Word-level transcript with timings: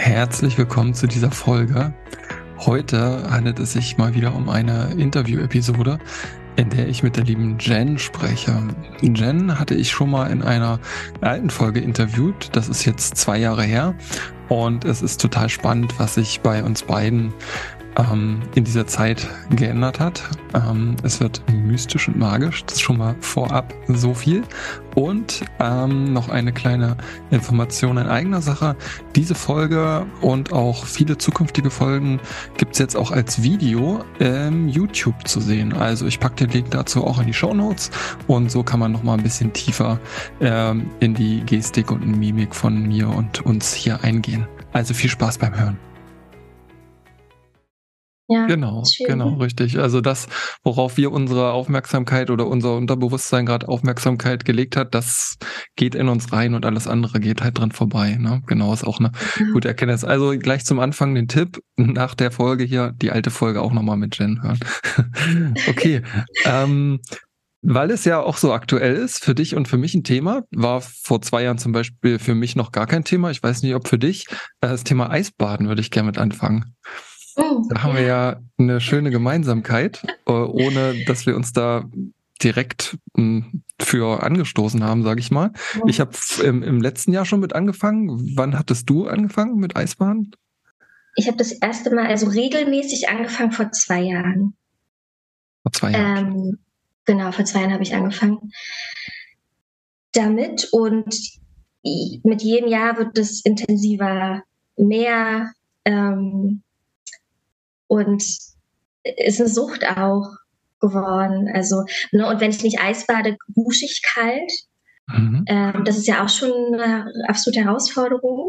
Herzlich 0.00 0.56
willkommen 0.56 0.94
zu 0.94 1.06
dieser 1.06 1.30
Folge. 1.30 1.92
Heute 2.56 3.30
handelt 3.30 3.58
es 3.58 3.74
sich 3.74 3.98
mal 3.98 4.14
wieder 4.14 4.34
um 4.34 4.48
eine 4.48 4.94
Interview-Episode, 4.96 5.98
in 6.56 6.70
der 6.70 6.88
ich 6.88 7.02
mit 7.02 7.16
der 7.16 7.24
lieben 7.24 7.58
Jen 7.60 7.98
spreche. 7.98 8.66
Jen 9.02 9.58
hatte 9.58 9.74
ich 9.74 9.90
schon 9.90 10.10
mal 10.10 10.30
in 10.30 10.42
einer 10.42 10.80
alten 11.20 11.50
Folge 11.50 11.80
interviewt. 11.80 12.48
Das 12.52 12.70
ist 12.70 12.86
jetzt 12.86 13.18
zwei 13.18 13.36
Jahre 13.36 13.62
her. 13.62 13.94
Und 14.48 14.86
es 14.86 15.02
ist 15.02 15.20
total 15.20 15.50
spannend, 15.50 15.92
was 15.98 16.14
sich 16.14 16.40
bei 16.40 16.64
uns 16.64 16.82
beiden 16.84 17.34
ähm, 17.96 18.40
in 18.54 18.64
dieser 18.64 18.86
Zeit 18.86 19.28
geändert 19.50 20.00
hat. 20.00 20.22
Ähm, 20.54 20.96
es 21.02 21.20
wird 21.20 21.42
mystisch 21.52 22.08
und 22.08 22.18
magisch, 22.18 22.64
das 22.64 22.74
ist 22.74 22.80
schon 22.80 22.98
mal 22.98 23.14
vorab 23.20 23.74
so 23.88 24.14
viel. 24.14 24.42
Und 24.94 25.44
ähm, 25.60 26.12
noch 26.12 26.28
eine 26.28 26.52
kleine 26.52 26.96
Information 27.30 27.96
in 27.96 28.08
eigener 28.08 28.42
Sache. 28.42 28.76
Diese 29.14 29.34
Folge 29.34 30.06
und 30.20 30.52
auch 30.52 30.84
viele 30.84 31.16
zukünftige 31.16 31.70
Folgen 31.70 32.20
gibt's 32.56 32.78
jetzt 32.78 32.96
auch 32.96 33.12
als 33.12 33.42
Video 33.42 34.04
im 34.18 34.68
YouTube 34.68 35.28
zu 35.28 35.40
sehen. 35.40 35.72
Also 35.72 36.06
ich 36.06 36.18
packe 36.18 36.46
den 36.46 36.50
Link 36.50 36.70
dazu 36.72 37.06
auch 37.06 37.20
in 37.20 37.26
die 37.26 37.34
Show 37.34 37.54
Notes 37.54 37.90
und 38.26 38.50
so 38.50 38.62
kann 38.62 38.80
man 38.80 38.92
noch 38.92 39.02
mal 39.02 39.14
ein 39.14 39.22
bisschen 39.22 39.52
tiefer 39.52 40.00
ähm, 40.40 40.90
in 41.00 41.14
die 41.14 41.40
Gestik 41.40 41.90
und 41.90 42.06
Mimik 42.06 42.54
von 42.54 42.82
mir 42.82 43.08
und 43.08 43.44
uns 43.46 43.72
hier 43.72 44.02
eingehen. 44.02 44.46
Also 44.72 44.94
viel 44.94 45.10
Spaß 45.10 45.38
beim 45.38 45.58
Hören. 45.58 45.89
Ja, 48.32 48.46
genau, 48.46 48.84
genau, 49.06 49.34
richtig. 49.38 49.80
Also 49.80 50.00
das, 50.00 50.28
worauf 50.62 50.96
wir 50.96 51.10
unsere 51.10 51.50
Aufmerksamkeit 51.50 52.30
oder 52.30 52.46
unser 52.46 52.76
Unterbewusstsein 52.76 53.44
gerade 53.44 53.66
Aufmerksamkeit 53.66 54.44
gelegt 54.44 54.76
hat, 54.76 54.94
das 54.94 55.36
geht 55.74 55.96
in 55.96 56.08
uns 56.08 56.32
rein 56.32 56.54
und 56.54 56.64
alles 56.64 56.86
andere 56.86 57.18
geht 57.18 57.42
halt 57.42 57.58
dran 57.58 57.72
vorbei. 57.72 58.16
Ne? 58.20 58.40
Genau, 58.46 58.72
ist 58.72 58.84
auch 58.84 59.00
eine 59.00 59.10
mhm. 59.36 59.52
gute 59.52 59.66
Erkenntnis. 59.66 60.04
Also 60.04 60.30
gleich 60.38 60.64
zum 60.64 60.78
Anfang 60.78 61.12
den 61.16 61.26
Tipp, 61.26 61.60
nach 61.74 62.14
der 62.14 62.30
Folge 62.30 62.62
hier, 62.62 62.92
die 63.02 63.10
alte 63.10 63.30
Folge 63.30 63.62
auch 63.62 63.72
nochmal 63.72 63.96
mit 63.96 64.16
Jen 64.16 64.40
hören. 64.44 64.60
okay. 65.68 66.02
ähm, 66.44 67.00
weil 67.62 67.90
es 67.90 68.04
ja 68.04 68.20
auch 68.20 68.36
so 68.36 68.52
aktuell 68.52 68.94
ist, 68.94 69.24
für 69.24 69.34
dich 69.34 69.56
und 69.56 69.66
für 69.66 69.76
mich 69.76 69.94
ein 69.94 70.04
Thema, 70.04 70.44
war 70.52 70.80
vor 70.80 71.20
zwei 71.20 71.42
Jahren 71.42 71.58
zum 71.58 71.72
Beispiel 71.72 72.20
für 72.20 72.36
mich 72.36 72.54
noch 72.54 72.70
gar 72.70 72.86
kein 72.86 73.02
Thema. 73.02 73.32
Ich 73.32 73.42
weiß 73.42 73.62
nicht, 73.62 73.74
ob 73.74 73.88
für 73.88 73.98
dich. 73.98 74.26
Äh, 74.60 74.68
das 74.68 74.84
Thema 74.84 75.10
Eisbaden 75.10 75.66
würde 75.66 75.80
ich 75.80 75.90
gerne 75.90 76.06
mit 76.06 76.18
anfangen. 76.18 76.76
Oh, 77.40 77.62
da 77.68 77.82
haben 77.82 77.94
wir 77.94 78.02
ja 78.02 78.40
eine 78.58 78.80
schöne 78.80 79.10
Gemeinsamkeit, 79.10 80.02
äh, 80.26 80.32
ohne 80.32 80.94
dass 81.06 81.26
wir 81.26 81.36
uns 81.36 81.52
da 81.52 81.84
direkt 82.42 82.98
hm, 83.16 83.62
für 83.80 84.22
angestoßen 84.22 84.82
haben, 84.84 85.02
sage 85.02 85.20
ich 85.20 85.30
mal. 85.30 85.52
Ich 85.86 86.00
habe 86.00 86.12
im, 86.42 86.62
im, 86.62 86.80
letzten 86.80 87.12
Jahr 87.12 87.24
schon 87.24 87.40
mit 87.40 87.54
angefangen. 87.54 88.36
Wann 88.36 88.58
hattest 88.58 88.88
du 88.88 89.06
angefangen 89.06 89.56
mit 89.56 89.76
Eisbahn? 89.76 90.30
Ich 91.16 91.26
habe 91.26 91.36
das 91.36 91.52
erste 91.52 91.94
Mal, 91.94 92.06
also 92.06 92.28
regelmäßig 92.28 93.08
angefangen 93.08 93.52
vor 93.52 93.72
zwei 93.72 94.02
Jahren. 94.02 94.54
Vor 95.62 95.72
zwei 95.72 95.92
Jahren. 95.92 96.26
Ähm, 96.26 96.58
genau, 97.04 97.32
vor 97.32 97.44
zwei 97.44 97.60
Jahren 97.60 97.72
habe 97.72 97.82
ich 97.82 97.94
angefangen 97.94 98.52
damit 100.12 100.68
und 100.72 101.14
mit 102.24 102.42
jedem 102.42 102.68
Jahr 102.68 102.98
wird 102.98 103.16
es 103.18 103.44
intensiver, 103.44 104.42
mehr 104.76 105.52
ähm, 105.84 106.62
und 107.90 108.22
ist 108.22 109.40
eine 109.40 109.48
Sucht 109.48 109.84
auch 109.84 110.28
geworden. 110.80 111.50
Also, 111.52 111.84
ne, 112.12 112.26
und 112.26 112.40
wenn 112.40 112.52
ich 112.52 112.62
nicht 112.62 112.80
Eis 112.80 113.04
bade, 113.06 113.36
dusche 113.48 113.84
ich 113.84 114.00
kalt. 114.02 114.52
Mhm. 115.08 115.44
Ähm, 115.48 115.82
das 115.84 115.98
ist 115.98 116.06
ja 116.06 116.24
auch 116.24 116.28
schon 116.28 116.52
eine 116.74 117.12
absolute 117.26 117.64
Herausforderung. 117.64 118.48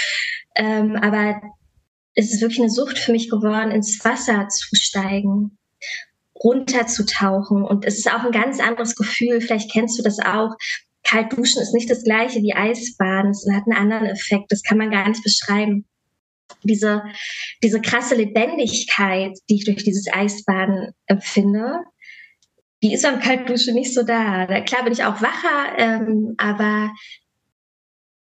ähm, 0.54 0.94
aber 0.94 1.40
es 2.14 2.32
ist 2.32 2.40
wirklich 2.40 2.60
eine 2.60 2.70
Sucht 2.70 2.98
für 2.98 3.10
mich 3.10 3.28
geworden, 3.28 3.72
ins 3.72 4.02
Wasser 4.04 4.46
zu 4.48 4.76
steigen, 4.76 5.58
runterzutauchen. 6.42 7.64
Und 7.64 7.84
es 7.84 7.98
ist 7.98 8.08
auch 8.08 8.22
ein 8.22 8.30
ganz 8.30 8.60
anderes 8.60 8.94
Gefühl. 8.94 9.40
Vielleicht 9.40 9.72
kennst 9.72 9.98
du 9.98 10.04
das 10.04 10.20
auch. 10.20 10.54
Kalt 11.02 11.32
duschen 11.32 11.60
ist 11.60 11.74
nicht 11.74 11.90
das 11.90 12.04
gleiche 12.04 12.40
wie 12.40 12.54
Eisbaden. 12.54 13.32
Es 13.32 13.44
hat 13.52 13.64
einen 13.66 13.76
anderen 13.76 14.06
Effekt. 14.06 14.52
Das 14.52 14.62
kann 14.62 14.78
man 14.78 14.92
gar 14.92 15.08
nicht 15.08 15.24
beschreiben 15.24 15.86
diese, 16.62 17.02
diese 17.62 17.80
krasse 17.80 18.14
Lebendigkeit, 18.14 19.38
die 19.48 19.56
ich 19.56 19.64
durch 19.64 19.84
dieses 19.84 20.06
Eisbaden 20.12 20.92
empfinde, 21.06 21.80
die 22.82 22.92
ist 22.92 23.02
beim 23.02 23.20
Kaltdusche 23.20 23.72
nicht 23.72 23.94
so 23.94 24.02
da. 24.02 24.46
Klar 24.62 24.84
bin 24.84 24.92
ich 24.92 25.04
auch 25.04 25.22
wacher, 25.22 25.78
ähm, 25.78 26.34
aber 26.36 26.90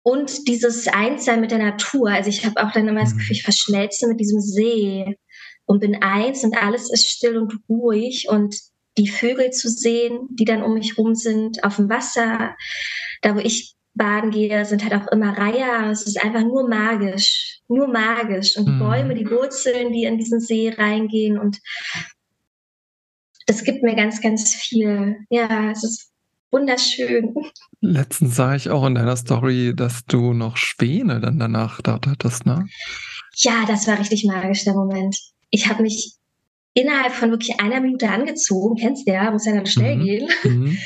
und 0.03 0.47
dieses 0.47 0.87
Einssein 0.87 1.41
mit 1.41 1.51
der 1.51 1.59
Natur. 1.59 2.09
Also 2.09 2.29
ich 2.29 2.45
habe 2.45 2.63
auch 2.63 2.71
dann 2.71 2.87
immer 2.87 3.01
das 3.01 3.13
mhm. 3.13 3.19
Gefühl, 3.19 3.35
ich 3.35 3.43
verschmelze 3.43 4.07
mit 4.07 4.19
diesem 4.19 4.41
See 4.41 5.17
und 5.65 5.79
bin 5.79 6.01
eins 6.01 6.43
und 6.43 6.57
alles 6.57 6.91
ist 6.91 7.07
still 7.07 7.37
und 7.37 7.53
ruhig 7.69 8.27
und 8.29 8.55
die 8.97 9.07
Vögel 9.07 9.51
zu 9.51 9.69
sehen, 9.69 10.27
die 10.31 10.45
dann 10.45 10.63
um 10.63 10.73
mich 10.73 10.97
rum 10.97 11.15
sind, 11.15 11.63
auf 11.63 11.77
dem 11.77 11.89
Wasser, 11.89 12.55
da 13.21 13.35
wo 13.35 13.39
ich 13.39 13.75
baden 13.93 14.31
gehe, 14.31 14.65
sind 14.65 14.83
halt 14.83 14.93
auch 14.93 15.11
immer 15.11 15.37
Reiher. 15.37 15.89
Es 15.91 16.03
ist 16.03 16.23
einfach 16.23 16.41
nur 16.41 16.67
magisch, 16.67 17.59
nur 17.67 17.87
magisch. 17.87 18.57
Und 18.57 18.67
die 18.67 18.71
mhm. 18.71 18.79
Bäume, 18.79 19.15
die 19.15 19.29
Wurzeln, 19.29 19.91
die 19.91 20.05
in 20.05 20.17
diesen 20.17 20.39
See 20.39 20.69
reingehen 20.69 21.37
und 21.37 21.59
das 23.47 23.63
gibt 23.63 23.83
mir 23.83 23.95
ganz, 23.95 24.21
ganz 24.21 24.53
viel. 24.55 25.17
Ja, 25.29 25.71
es 25.71 25.83
ist 25.83 26.11
wunderschön. 26.51 27.33
Letztens 27.81 28.35
sah 28.35 28.55
ich 28.55 28.69
auch 28.69 28.85
in 28.85 28.95
deiner 28.95 29.17
Story, 29.17 29.73
dass 29.75 30.05
du 30.05 30.33
noch 30.33 30.57
Späne 30.57 31.19
dann 31.19 31.39
danach 31.39 31.81
dort 31.81 32.07
hattest, 32.07 32.45
ne? 32.45 32.67
Ja, 33.35 33.65
das 33.67 33.87
war 33.87 33.99
richtig 33.99 34.25
magisch, 34.25 34.63
der 34.63 34.73
Moment. 34.73 35.17
Ich 35.49 35.67
habe 35.67 35.81
mich 35.81 36.13
innerhalb 36.73 37.13
von 37.13 37.31
wirklich 37.31 37.59
einer 37.59 37.81
Minute 37.81 38.09
angezogen, 38.09 38.75
kennst 38.75 39.07
du 39.07 39.11
ja, 39.11 39.31
muss 39.31 39.45
ja 39.45 39.55
dann 39.55 39.65
schnell 39.65 39.97
mhm. 39.97 40.03
gehen. 40.03 40.29
Mhm. 40.43 40.77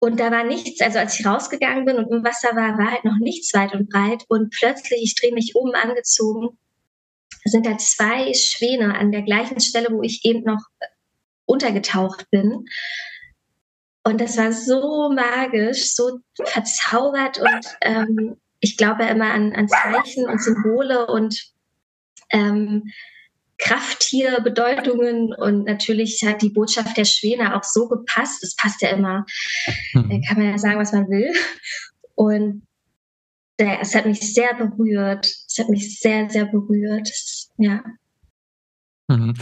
Und 0.00 0.20
da 0.20 0.30
war 0.30 0.44
nichts, 0.44 0.80
also 0.80 0.98
als 0.98 1.18
ich 1.18 1.26
rausgegangen 1.26 1.84
bin 1.84 1.96
und 1.96 2.10
im 2.12 2.24
Wasser 2.24 2.54
war, 2.54 2.78
war 2.78 2.92
halt 2.92 3.04
noch 3.04 3.18
nichts 3.18 3.52
weit 3.54 3.74
und 3.74 3.90
breit. 3.90 4.24
Und 4.28 4.54
plötzlich, 4.56 5.02
ich 5.02 5.14
drehe 5.16 5.34
mich 5.34 5.56
um, 5.56 5.72
angezogen, 5.74 6.56
sind 7.44 7.66
da 7.66 7.78
zwei 7.78 8.32
Schwäne 8.34 8.96
an 8.96 9.10
der 9.10 9.22
gleichen 9.22 9.60
Stelle, 9.60 9.88
wo 9.90 10.02
ich 10.02 10.24
eben 10.24 10.44
noch 10.44 10.62
untergetaucht 11.46 12.30
bin. 12.30 12.66
Und 14.04 14.20
das 14.20 14.36
war 14.36 14.52
so 14.52 15.10
magisch, 15.10 15.94
so 15.94 16.20
verzaubert 16.44 17.38
und 17.38 17.76
ähm, 17.82 18.36
ich 18.60 18.76
glaube 18.76 19.04
immer 19.04 19.32
an, 19.32 19.52
an 19.52 19.68
Zeichen 19.68 20.28
und 20.28 20.42
Symbole 20.42 21.06
und 21.06 21.52
ähm, 22.30 22.84
Krafttierbedeutungen 23.58 25.34
und 25.34 25.64
natürlich 25.64 26.22
hat 26.24 26.42
die 26.42 26.50
Botschaft 26.50 26.96
der 26.96 27.04
Schwäne 27.04 27.56
auch 27.56 27.64
so 27.64 27.88
gepasst. 27.88 28.42
Es 28.42 28.54
passt 28.54 28.82
ja 28.82 28.90
immer, 28.90 29.26
mhm. 29.94 30.22
kann 30.26 30.38
man 30.38 30.50
ja 30.50 30.58
sagen, 30.58 30.78
was 30.78 30.92
man 30.92 31.08
will. 31.08 31.32
Und 32.14 32.62
es 33.56 33.94
hat 33.94 34.06
mich 34.06 34.20
sehr 34.34 34.54
berührt. 34.54 35.26
Es 35.26 35.58
hat 35.58 35.68
mich 35.68 35.98
sehr, 35.98 36.30
sehr 36.30 36.46
berührt. 36.46 37.08
Ja. 37.58 37.82
Mhm. 39.08 39.34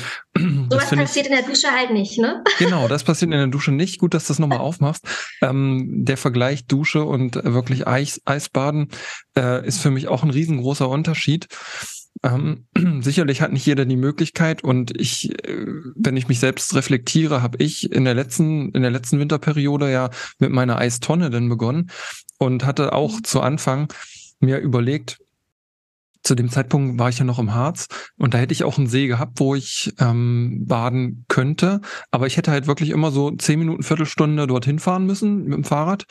So 0.71 0.77
was 0.77 0.91
passiert 0.91 1.27
in 1.27 1.33
der 1.33 1.43
Dusche 1.43 1.71
halt 1.73 1.91
nicht, 1.91 2.19
ne? 2.19 2.43
Genau, 2.59 2.87
das 2.87 3.03
passiert 3.03 3.33
in 3.33 3.39
der 3.39 3.47
Dusche 3.49 3.73
nicht. 3.73 3.99
Gut, 3.99 4.15
dass 4.15 4.27
du 4.27 4.29
das 4.29 4.39
nochmal 4.39 4.59
aufmachst. 4.59 5.05
Ähm, 5.43 6.05
der 6.05 6.17
Vergleich 6.17 6.67
Dusche 6.67 7.05
und 7.05 7.35
wirklich 7.43 7.87
Eis, 7.87 8.21
Eisbaden 8.25 8.89
äh, 9.37 9.67
ist 9.67 9.81
für 9.81 9.91
mich 9.91 10.09
auch 10.09 10.23
ein 10.23 10.31
riesengroßer 10.31 10.89
Unterschied. 10.89 11.49
Ähm, 12.23 12.67
sicherlich 13.03 13.43
hat 13.43 13.53
nicht 13.53 13.67
jeder 13.67 13.85
die 13.85 13.97
Möglichkeit 13.97 14.65
und 14.65 14.99
ich, 14.99 15.31
äh, 15.47 15.67
wenn 15.95 16.17
ich 16.17 16.29
mich 16.29 16.41
selbst 16.41 16.75
reflektiere, 16.75 17.43
habe 17.43 17.59
ich 17.63 17.93
in 17.93 18.05
der 18.05 18.15
letzten, 18.15 18.71
in 18.73 18.83
der 18.83 18.91
letzten 18.91 19.19
Winterperiode 19.19 19.91
ja 19.91 20.11
mit 20.39 20.51
meiner 20.51 20.79
Eistonne 20.79 21.31
dann 21.31 21.49
begonnen 21.49 21.91
und 22.39 22.65
hatte 22.65 22.93
auch 22.93 23.19
mhm. 23.19 23.25
zu 23.25 23.41
Anfang 23.41 23.93
mir 24.41 24.59
überlegt, 24.59 25.19
zu 26.27 26.35
dem 26.35 26.51
Zeitpunkt 26.51 26.99
war 26.99 27.09
ich 27.09 27.19
ja 27.19 27.25
noch 27.25 27.39
im 27.39 27.55
Harz 27.55 27.87
und 28.19 28.35
da 28.35 28.39
hätte 28.39 28.53
ich 28.53 28.65
auch 28.65 28.79
einen 28.79 28.89
See 28.89 29.07
gehabt, 29.07 29.39
wo 29.39 29.55
ich 29.55 29.95
ähm, 30.01 30.65
baden 30.67 31.25
könnte. 31.29 31.81
Aber 32.11 32.27
ich 32.27 32.37
hätte 32.37 32.51
halt 32.51 32.67
wirklich 32.67 32.91
immer 32.91 33.13
so 33.13 33.31
zehn 33.31 33.61
Minuten, 33.61 33.85
Viertelstunde 33.85 34.49
dorthin 34.49 34.81
fahren 34.81 35.07
müssen 35.07 35.45
mit 35.45 35.55
dem 35.55 35.65
Fahrrad. 35.65 36.05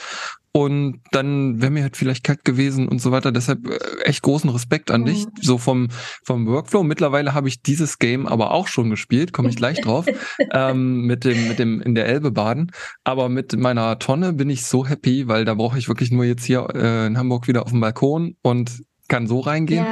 Und 0.55 1.01
dann 1.11 1.61
wäre 1.61 1.69
mir 1.69 1.83
halt 1.83 1.97
vielleicht 1.97 2.23
kalt 2.23 2.45
gewesen 2.45 2.87
und 2.87 3.01
so 3.01 3.11
weiter. 3.11 3.33
Deshalb 3.33 3.67
äh, 3.67 4.03
echt 4.05 4.21
großen 4.21 4.49
Respekt 4.49 4.89
an 4.89 5.01
mhm. 5.01 5.05
dich, 5.07 5.25
so 5.41 5.57
vom, 5.57 5.89
vom 6.23 6.47
Workflow. 6.47 6.81
Mittlerweile 6.81 7.33
habe 7.33 7.49
ich 7.49 7.61
dieses 7.61 7.99
Game 7.99 8.25
aber 8.25 8.51
auch 8.51 8.69
schon 8.69 8.89
gespielt, 8.89 9.33
komme 9.33 9.49
ich 9.49 9.57
gleich 9.57 9.81
drauf, 9.81 10.05
ähm, 10.53 11.01
mit 11.01 11.25
dem, 11.25 11.49
mit 11.49 11.59
dem 11.59 11.81
in 11.81 11.93
der 11.93 12.05
Elbe 12.05 12.31
baden. 12.31 12.71
Aber 13.03 13.27
mit 13.27 13.57
meiner 13.57 13.99
Tonne 13.99 14.31
bin 14.31 14.49
ich 14.49 14.65
so 14.65 14.87
happy, 14.87 15.27
weil 15.27 15.43
da 15.43 15.55
brauche 15.55 15.77
ich 15.77 15.89
wirklich 15.89 16.09
nur 16.09 16.23
jetzt 16.23 16.45
hier 16.45 16.69
äh, 16.73 17.05
in 17.07 17.17
Hamburg 17.17 17.49
wieder 17.49 17.63
auf 17.63 17.71
dem 17.71 17.81
Balkon 17.81 18.37
und 18.41 18.81
kann 19.09 19.27
so 19.27 19.41
reingehen. 19.41 19.85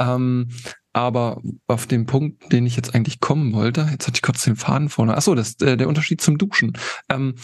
Ja. 0.00 0.16
Ähm, 0.16 0.48
aber 0.92 1.40
auf 1.68 1.86
den 1.86 2.06
Punkt, 2.06 2.50
den 2.50 2.66
ich 2.66 2.74
jetzt 2.74 2.96
eigentlich 2.96 3.20
kommen 3.20 3.52
wollte, 3.52 3.86
jetzt 3.92 4.08
hatte 4.08 4.16
ich 4.16 4.22
kurz 4.22 4.42
den 4.42 4.56
Faden 4.56 4.88
vorne. 4.88 5.16
Achso, 5.16 5.36
das 5.36 5.54
äh, 5.60 5.76
der 5.76 5.86
Unterschied 5.86 6.20
zum 6.20 6.36
Duschen. 6.36 6.72
Ähm, 7.08 7.36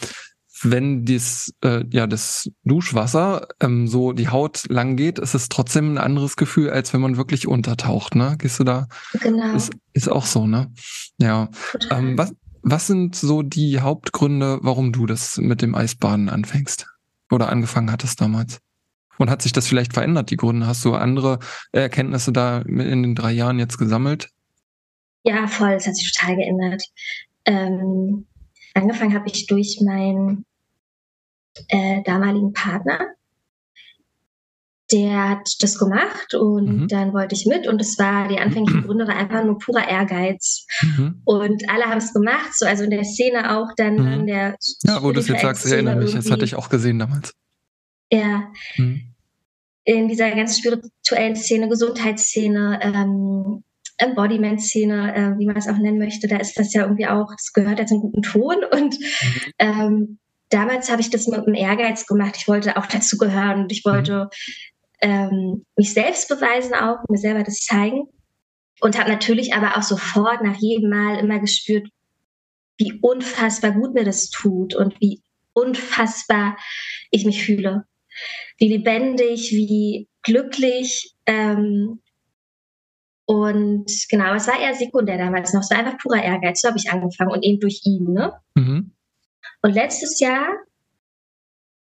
wenn 0.63 1.05
dies, 1.05 1.55
äh, 1.63 1.85
ja, 1.91 2.07
das 2.07 2.51
Duschwasser 2.65 3.49
ähm, 3.61 3.87
so 3.87 4.13
die 4.13 4.29
Haut 4.29 4.65
lang 4.69 4.97
geht, 4.97 5.19
ist 5.19 5.35
es 5.35 5.49
trotzdem 5.49 5.95
ein 5.95 5.99
anderes 5.99 6.37
Gefühl, 6.37 6.71
als 6.71 6.93
wenn 6.93 7.01
man 7.01 7.17
wirklich 7.17 7.47
untertaucht, 7.47 8.15
ne? 8.15 8.37
Gehst 8.39 8.59
du 8.59 8.65
da? 8.65 8.89
Genau. 9.21 9.55
Ist, 9.55 9.73
ist 9.93 10.09
auch 10.09 10.25
so, 10.25 10.47
ne? 10.47 10.73
Ja. 11.19 11.51
Ähm, 11.91 12.17
was, 12.17 12.33
was 12.63 12.87
sind 12.87 13.15
so 13.15 13.43
die 13.43 13.81
Hauptgründe, 13.81 14.59
warum 14.63 14.93
du 14.93 15.07
das 15.07 15.37
mit 15.39 15.63
dem 15.63 15.75
Eisbaden 15.75 16.29
anfängst? 16.29 16.87
Oder 17.31 17.49
angefangen 17.51 17.91
hattest 17.91 18.21
damals? 18.21 18.61
Und 19.19 19.31
hat 19.31 19.43
sich 19.43 19.53
das 19.53 19.67
vielleicht 19.67 19.95
verändert, 19.95 20.31
die 20.31 20.37
Gründe? 20.37 20.67
Hast 20.67 20.85
du 20.85 20.95
andere 20.95 21.39
Erkenntnisse 21.73 22.33
da 22.33 22.59
in 22.59 23.03
den 23.03 23.15
drei 23.15 23.33
Jahren 23.33 23.59
jetzt 23.59 23.79
gesammelt? 23.79 24.31
Ja, 25.23 25.47
voll. 25.47 25.73
Es 25.73 25.87
hat 25.87 25.97
sich 25.97 26.13
total 26.13 26.37
geändert. 26.37 26.83
Ähm, 27.47 28.27
angefangen 28.77 29.15
habe 29.15 29.29
ich 29.29 29.47
durch 29.47 29.81
meinen 29.85 30.45
äh, 31.69 32.03
damaligen 32.05 32.53
Partner. 32.53 33.01
Der 34.93 35.31
hat 35.31 35.49
das 35.61 35.79
gemacht 35.79 36.35
und 36.35 36.83
mhm. 36.83 36.89
dann 36.89 37.13
wollte 37.13 37.35
ich 37.35 37.45
mit 37.47 37.67
und 37.67 37.81
es 37.81 37.99
war, 37.99 38.29
die 38.29 38.39
anfänglichen 38.39 38.83
Gründe 38.87 39.09
war 39.09 39.17
einfach 39.17 39.43
nur 39.45 39.59
purer 39.59 39.89
Ehrgeiz. 39.89 40.65
Mhm. 40.83 41.23
Und 41.25 41.69
alle 41.69 41.87
haben 41.87 41.99
es 41.99 42.13
gemacht, 42.13 42.51
so 42.55 42.67
also 42.67 42.85
in 42.85 42.91
der 42.91 43.05
Szene 43.05 43.59
auch 43.59 43.73
dann 43.77 43.95
mhm. 43.95 44.13
in 44.13 44.27
der 44.27 44.57
Ja, 44.85 45.03
wo 45.03 45.11
du 45.11 45.19
es 45.19 45.27
jetzt 45.27 45.43
sagst, 45.43 45.67
ich 45.67 45.73
erinnere 45.73 45.97
mich, 45.97 46.15
das 46.15 46.31
hatte 46.31 46.45
ich 46.45 46.55
auch 46.55 46.69
gesehen 46.69 47.01
damals. 47.01 47.33
Ja. 48.13 48.53
Mhm. 48.77 49.13
In 49.83 50.09
dieser 50.09 50.31
ganzen 50.31 50.61
spirituellen 50.61 51.37
Szene, 51.37 51.69
Gesundheitsszene, 51.69 52.81
ähm, 52.83 53.65
Embodiment-Szene, 53.99 55.15
äh, 55.15 55.39
wie 55.39 55.47
man 55.47 55.57
es 55.57 55.69
auch 55.69 55.79
nennen 55.79 55.99
möchte, 55.99 56.29
da 56.29 56.37
ist 56.37 56.59
das 56.59 56.73
ja 56.73 56.83
irgendwie 56.83 57.07
auch, 57.07 57.31
das 57.33 57.53
gehört 57.53 57.79
ja 57.79 57.87
zum 57.87 58.01
guten 58.01 58.23
Ton. 58.23 58.57
Und 58.71 58.99
mhm. 58.99 59.53
ähm, 59.59 60.19
damals 60.49 60.91
habe 60.91 61.01
ich 61.01 61.11
das 61.11 61.27
mit 61.27 61.41
einem 61.41 61.55
Ehrgeiz 61.55 62.07
gemacht. 62.07 62.37
Ich 62.37 62.49
wollte 62.49 62.77
auch 62.77 62.87
dazu 62.87 63.17
gehören 63.17 63.63
und 63.63 63.73
ich 63.73 63.85
mhm. 63.85 63.91
wollte 63.91 64.31
ähm, 65.01 65.65
mich 65.77 65.93
selbst 65.93 66.29
beweisen 66.29 66.75
auch, 66.75 66.99
mir 67.09 67.19
selber 67.19 67.43
das 67.43 67.61
zeigen. 67.61 68.09
Und 68.81 68.99
habe 68.99 69.11
natürlich 69.11 69.55
aber 69.55 69.77
auch 69.77 69.83
sofort 69.83 70.43
nach 70.43 70.57
jedem 70.59 70.91
Mal 70.91 71.19
immer 71.19 71.39
gespürt, 71.39 71.89
wie 72.77 72.99
unfassbar 73.01 73.73
gut 73.73 73.95
mir 73.95 74.05
das 74.05 74.29
tut 74.29 74.75
und 74.75 75.01
wie 75.01 75.23
unfassbar 75.55 76.59
ich 77.11 77.25
mich 77.25 77.43
fühle. 77.43 77.85
Wie 78.59 78.69
lebendig, 78.69 79.51
wie 79.53 80.09
glücklich. 80.23 81.15
Ähm, 81.25 82.03
und 83.27 83.87
genau, 84.09 84.35
es 84.35 84.47
war 84.47 84.59
eher 84.59 84.75
sekundär 84.75 85.19
damals 85.19 85.53
noch. 85.53 85.61
Es 85.61 85.71
war 85.71 85.79
einfach 85.79 85.99
purer 85.99 86.23
Ehrgeiz. 86.23 86.61
So 86.61 86.69
habe 86.69 86.79
ich 86.79 86.91
angefangen 86.91 87.33
und 87.33 87.43
eben 87.43 87.61
durch 87.61 87.81
ihn. 87.85 88.13
Ne? 88.13 88.33
Mhm. 88.55 88.93
Und 89.63 89.73
letztes 89.73 90.21
Jahr 90.21 90.47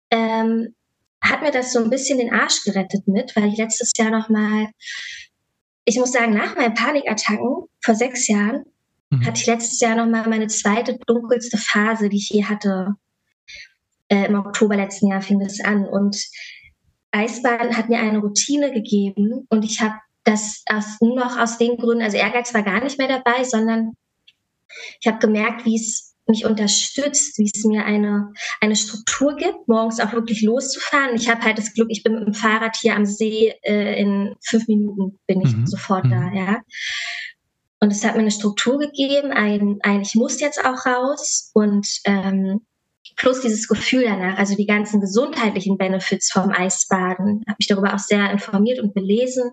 ähm, 0.10 0.74
hat 1.22 1.44
mir 1.44 1.52
das 1.52 1.72
so 1.72 1.84
ein 1.84 1.92
bisschen 1.92 2.18
den 2.18 2.34
Arsch 2.34 2.64
gerettet 2.64 3.08
mit, 3.08 3.36
weil 3.36 3.50
ich 3.50 3.58
letztes 3.58 3.92
Jahr 3.96 4.10
nochmal, 4.10 4.70
ich 5.86 6.00
muss 6.00 6.12
sagen, 6.12 6.34
nach 6.34 6.56
meinen 6.56 6.74
Panikattacken 6.74 7.68
vor 7.80 7.96
sechs 7.96 8.28
Jahren, 8.28 8.64
mhm. 9.12 9.24
hatte 9.24 9.40
ich 9.40 9.46
letztes 9.46 9.80
Jahr 9.82 9.96
nochmal 9.96 10.28
meine 10.28 10.48
zweite 10.48 10.98
dunkelste 11.06 11.58
Phase, 11.58 12.10
die 12.10 12.18
ich 12.18 12.30
je 12.30 12.46
hatte. 12.46 12.96
Äh, 14.08 14.26
Im 14.26 14.36
Oktober 14.36 14.76
letzten 14.76 15.10
Jahr 15.10 15.22
fing 15.22 15.40
das 15.40 15.60
an. 15.60 15.86
Und 15.86 16.18
Eisbaden 17.12 17.78
hat 17.78 17.90
mir 17.90 18.00
eine 18.00 18.18
Routine 18.18 18.72
gegeben 18.72 19.46
und 19.50 19.64
ich 19.64 19.80
habe 19.80 19.94
das 20.30 20.64
aus, 20.68 20.98
nur 21.02 21.16
noch 21.16 21.38
aus 21.38 21.58
den 21.58 21.78
Gründen, 21.78 22.04
also 22.04 22.18
Ehrgeiz 22.18 22.54
war 22.54 22.64
gar 22.64 22.84
nicht 22.84 22.98
mehr 22.98 23.08
dabei, 23.08 23.44
sondern 23.44 23.94
ich 25.00 25.08
habe 25.08 25.20
gemerkt, 25.20 25.66
wie 25.66 25.76
es 25.76 26.16
mich 26.28 26.46
unterstützt, 26.46 27.40
wie 27.40 27.50
es 27.54 27.64
mir 27.66 27.86
eine, 27.86 28.32
eine 28.62 28.76
Struktur 28.76 29.36
gibt, 29.36 29.68
morgens 29.68 30.00
auch 30.00 30.14
wirklich 30.14 30.44
loszufahren. 30.44 31.16
Ich 31.16 31.28
habe 31.28 31.42
halt 31.42 31.58
das 31.58 31.74
Glück, 31.74 31.88
ich 31.90 32.04
bin 32.04 32.14
mit 32.14 32.28
dem 32.28 32.34
Fahrrad 32.36 32.78
hier 32.80 32.96
am 32.96 33.06
See, 33.06 33.54
äh, 33.64 34.00
in 34.00 34.36
fünf 34.46 34.68
Minuten 34.68 35.20
bin 35.26 35.42
ich 35.42 35.56
mhm. 35.56 35.66
sofort 35.66 36.06
mhm. 36.06 36.12
da, 36.12 36.32
ja. 36.32 36.62
Und 37.82 37.92
es 37.92 38.04
hat 38.04 38.16
mir 38.16 38.22
eine 38.22 38.32
Struktur 38.32 38.78
gegeben, 38.78 39.32
ein, 39.32 39.80
ein 39.82 40.02
ich 40.02 40.14
muss 40.14 40.40
jetzt 40.40 40.64
auch 40.64 40.86
raus 40.86 41.50
und 41.54 41.88
ähm, 42.06 42.62
plus 43.20 43.42
dieses 43.42 43.68
Gefühl 43.68 44.06
danach, 44.06 44.38
also 44.38 44.56
die 44.56 44.66
ganzen 44.66 45.02
gesundheitlichen 45.02 45.78
Benefits 45.78 46.32
vom 46.32 46.52
Eisbaden, 46.52 47.44
habe 47.48 47.58
ich 47.60 47.68
darüber 47.68 47.94
auch 47.94 48.00
sehr 48.00 48.32
informiert 48.32 48.80
und 48.80 48.94
belesen 48.94 49.52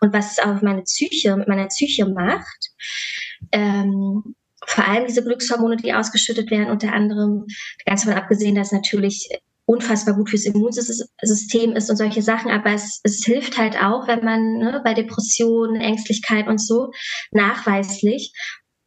und 0.00 0.12
was 0.12 0.32
es 0.32 0.38
auf 0.38 0.62
meine 0.62 0.82
Psyche, 0.82 1.34
mit 1.36 1.48
meiner 1.48 1.66
Psyche 1.66 2.06
macht. 2.06 2.70
Ähm, 3.52 4.36
vor 4.66 4.86
allem 4.86 5.06
diese 5.06 5.24
Glückshormone, 5.24 5.76
die 5.76 5.94
ausgeschüttet 5.94 6.50
werden, 6.50 6.70
unter 6.70 6.92
anderem, 6.92 7.46
ganz 7.86 8.04
davon 8.04 8.20
abgesehen, 8.20 8.54
dass 8.54 8.72
natürlich 8.72 9.28
unfassbar 9.64 10.14
gut 10.14 10.30
fürs 10.30 10.44
Immunsystem 10.44 11.72
ist 11.72 11.90
und 11.90 11.96
solche 11.96 12.22
Sachen, 12.22 12.50
aber 12.50 12.72
es, 12.72 13.00
es 13.02 13.24
hilft 13.24 13.56
halt 13.56 13.76
auch, 13.82 14.06
wenn 14.08 14.24
man 14.24 14.58
ne, 14.58 14.80
bei 14.84 14.94
Depressionen, 14.94 15.80
Ängstlichkeit 15.80 16.48
und 16.48 16.60
so 16.60 16.90
nachweislich. 17.32 18.32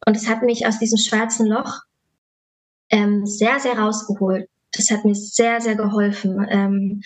Und 0.06 0.16
es 0.16 0.28
hat 0.28 0.42
mich 0.42 0.66
aus 0.66 0.78
diesem 0.78 0.98
schwarzen 0.98 1.46
Loch 1.46 1.80
ähm, 2.90 3.26
sehr, 3.26 3.58
sehr 3.60 3.78
rausgeholt. 3.78 4.48
Das 4.72 4.90
hat 4.90 5.04
mir 5.04 5.14
sehr, 5.14 5.60
sehr 5.60 5.74
geholfen. 5.74 6.46
Ähm, 6.48 7.02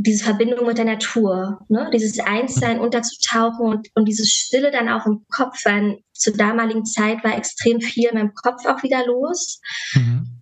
diese 0.00 0.24
Verbindung 0.24 0.64
mit 0.64 0.78
der 0.78 0.84
Natur, 0.84 1.60
ne? 1.68 1.90
dieses 1.92 2.20
Einssein 2.20 2.78
unterzutauchen 2.78 3.66
und, 3.66 3.88
und 3.94 4.04
diese 4.04 4.24
Stille 4.24 4.70
dann 4.70 4.88
auch 4.88 5.06
im 5.06 5.26
Kopf, 5.28 5.64
weil 5.64 5.98
zur 6.12 6.34
damaligen 6.34 6.84
Zeit 6.84 7.24
war 7.24 7.36
extrem 7.36 7.80
viel 7.80 8.08
in 8.08 8.14
meinem 8.14 8.34
Kopf 8.34 8.64
auch 8.64 8.82
wieder 8.84 9.04
los. 9.04 9.60
Mhm. 9.94 10.40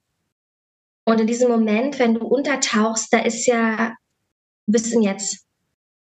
Und 1.07 1.21
in 1.21 1.27
diesem 1.27 1.49
Moment, 1.51 1.99
wenn 1.99 2.15
du 2.15 2.27
untertauchst, 2.27 3.11
da 3.13 3.21
ist 3.21 3.47
ja, 3.47 3.95
du 4.67 4.73
bist 4.73 4.93
in 4.93 5.01
jetzt, 5.01 5.47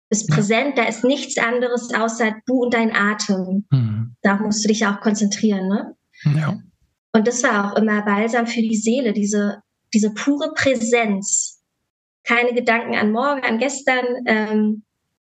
bist 0.10 0.28
ja. 0.28 0.36
präsent, 0.36 0.78
da 0.78 0.84
ist 0.84 1.06
nichts 1.06 1.38
anderes 1.38 1.94
außer 1.94 2.36
du 2.48 2.64
und 2.64 2.74
dein 2.74 2.94
Atem. 2.94 3.66
Mhm. 3.72 4.16
Da 4.24 4.38
musst 4.38 4.66
du 4.66 4.68
dich 4.68 4.86
auch 4.86 5.00
konzentrieren, 5.00 5.70
ne? 5.70 5.96
Ja. 6.36 6.60
Und 7.18 7.28
das 7.28 7.42
war 7.42 7.66
auch 7.66 7.78
immer 7.78 8.04
balsam 8.04 8.46
für 8.46 8.62
die 8.62 8.76
Seele, 8.76 9.12
diese, 9.12 9.64
diese 9.92 10.14
pure 10.14 10.54
Präsenz 10.54 11.64
keine 12.24 12.54
Gedanken 12.54 12.94
an 12.94 13.12
morgen, 13.12 13.42
an 13.42 13.58
gestern 13.58 14.06
ähm, 14.28 14.84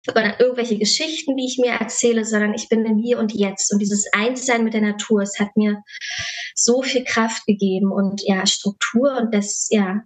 oder 0.08 0.24
an 0.24 0.34
irgendwelche 0.38 0.78
Geschichten, 0.78 1.36
die 1.36 1.46
ich 1.46 1.58
mir 1.58 1.72
erzähle, 1.72 2.26
sondern 2.26 2.54
ich 2.54 2.70
bin 2.70 2.86
im 2.86 3.00
Hier 3.00 3.18
und 3.18 3.34
Jetzt. 3.34 3.74
Und 3.74 3.80
dieses 3.80 4.06
Einssein 4.14 4.64
mit 4.64 4.76
der 4.76 4.82
Natur, 4.82 5.24
es 5.24 5.40
hat 5.40 5.50
mir 5.56 5.82
so 6.54 6.84
viel 6.84 7.04
Kraft 7.04 7.48
gegeben 7.48 7.92
und 7.92 8.22
ja, 8.24 8.46
Struktur 8.46 9.18
und 9.18 9.34
das, 9.34 9.68
ja, 9.72 10.04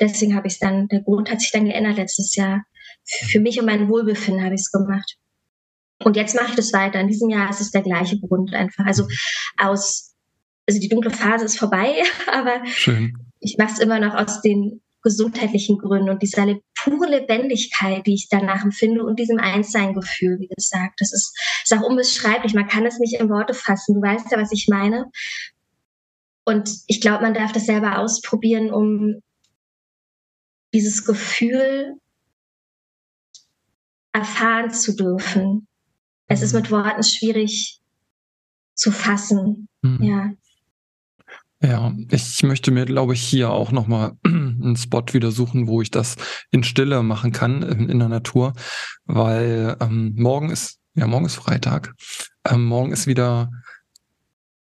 deswegen 0.00 0.34
habe 0.34 0.48
ich 0.48 0.54
es 0.54 0.58
dann, 0.58 0.88
der 0.88 1.02
Grund 1.02 1.30
hat 1.30 1.40
sich 1.40 1.52
dann 1.52 1.66
geändert 1.66 1.96
letztes 1.96 2.34
Jahr. 2.34 2.64
Für 3.04 3.38
mich 3.38 3.60
und 3.60 3.66
mein 3.66 3.88
Wohlbefinden 3.88 4.44
habe 4.44 4.56
ich 4.56 4.62
es 4.62 4.72
gemacht. 4.72 5.16
Und 6.02 6.16
jetzt 6.16 6.34
mache 6.34 6.48
ich 6.48 6.56
das 6.56 6.72
weiter. 6.72 6.98
In 6.98 7.06
diesem 7.06 7.30
Jahr 7.30 7.50
ist 7.50 7.60
es 7.60 7.70
der 7.70 7.82
gleiche 7.82 8.18
Grund 8.18 8.52
einfach. 8.52 8.84
Also 8.84 9.06
aus, 9.58 10.09
also 10.70 10.80
die 10.80 10.88
dunkle 10.88 11.10
Phase 11.10 11.44
ist 11.44 11.58
vorbei, 11.58 12.02
aber 12.32 12.64
Schön. 12.66 13.18
ich 13.40 13.56
mache 13.58 13.72
es 13.72 13.80
immer 13.80 13.98
noch 13.98 14.14
aus 14.14 14.40
den 14.40 14.80
gesundheitlichen 15.02 15.78
Gründen 15.78 16.10
und 16.10 16.22
dieser 16.22 16.46
pure 16.78 17.08
Lebendigkeit, 17.10 18.06
die 18.06 18.14
ich 18.14 18.28
danach 18.30 18.62
empfinde 18.62 19.02
und 19.02 19.18
diesem 19.18 19.38
Einssein-Gefühl, 19.38 20.38
wie 20.38 20.50
gesagt, 20.54 21.00
das 21.00 21.12
ist, 21.12 21.36
ist 21.64 21.72
auch 21.72 21.82
unbeschreiblich. 21.82 22.54
Man 22.54 22.68
kann 22.68 22.86
es 22.86 22.98
nicht 22.98 23.18
in 23.18 23.30
Worte 23.30 23.54
fassen. 23.54 23.94
Du 23.94 24.02
weißt 24.02 24.30
ja, 24.30 24.38
was 24.38 24.52
ich 24.52 24.68
meine. 24.68 25.06
Und 26.44 26.70
ich 26.86 27.00
glaube, 27.00 27.22
man 27.22 27.34
darf 27.34 27.52
das 27.52 27.64
selber 27.64 27.98
ausprobieren, 27.98 28.70
um 28.70 29.22
dieses 30.74 31.04
Gefühl 31.04 31.96
erfahren 34.12 34.70
zu 34.70 34.94
dürfen. 34.94 35.66
Es 36.26 36.42
ist 36.42 36.52
mhm. 36.52 36.60
mit 36.60 36.70
Worten 36.70 37.02
schwierig 37.02 37.80
zu 38.74 38.92
fassen. 38.92 39.68
Mhm. 39.82 40.02
Ja. 40.02 40.19
Ja, 41.62 41.92
ich 42.10 42.42
möchte 42.42 42.70
mir, 42.70 42.86
glaube 42.86 43.12
ich, 43.12 43.22
hier 43.22 43.50
auch 43.50 43.70
nochmal 43.70 44.12
einen 44.24 44.76
Spot 44.76 45.04
wieder 45.12 45.30
suchen, 45.30 45.68
wo 45.68 45.82
ich 45.82 45.90
das 45.90 46.16
in 46.50 46.64
Stille 46.64 47.02
machen 47.02 47.32
kann, 47.32 47.62
in, 47.62 47.90
in 47.90 47.98
der 47.98 48.08
Natur, 48.08 48.54
weil 49.04 49.76
ähm, 49.80 50.14
morgen 50.16 50.50
ist, 50.50 50.78
ja, 50.94 51.06
morgen 51.06 51.26
ist 51.26 51.34
Freitag. 51.34 51.94
Ähm, 52.48 52.64
morgen 52.64 52.92
ist 52.92 53.06
wieder, 53.06 53.50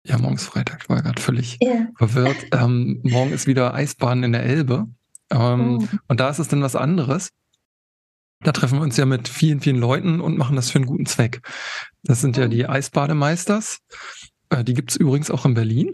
ja, 0.03 0.17
morgen 0.17 0.35
ist 0.35 0.45
Freitag, 0.45 0.83
ich 0.83 0.89
war 0.89 1.01
gerade 1.03 1.21
völlig 1.21 1.59
yeah. 1.61 1.87
verwirrt. 1.97 2.37
Ähm, 2.51 3.01
morgen 3.03 3.31
ist 3.31 3.45
wieder 3.45 3.75
Eisbahn 3.75 4.23
in 4.23 4.31
der 4.31 4.43
Elbe. 4.43 4.87
Ähm, 5.29 5.79
oh. 5.79 5.97
Und 6.07 6.19
da 6.19 6.29
ist 6.29 6.39
es 6.39 6.47
dann 6.47 6.63
was 6.63 6.75
anderes. 6.75 7.29
Da 8.41 8.51
treffen 8.51 8.79
wir 8.79 8.83
uns 8.83 8.97
ja 8.97 9.05
mit 9.05 9.27
vielen, 9.27 9.61
vielen 9.61 9.77
Leuten 9.77 10.19
und 10.19 10.37
machen 10.37 10.55
das 10.55 10.71
für 10.71 10.79
einen 10.79 10.85
guten 10.87 11.05
Zweck. 11.05 11.41
Das 12.03 12.21
sind 12.21 12.37
ja 12.37 12.47
die 12.47 12.67
Eisbademeisters. 12.67 13.79
Äh, 14.49 14.63
die 14.63 14.73
gibt's 14.73 14.95
übrigens 14.95 15.29
auch 15.29 15.45
in 15.45 15.53
Berlin. 15.53 15.93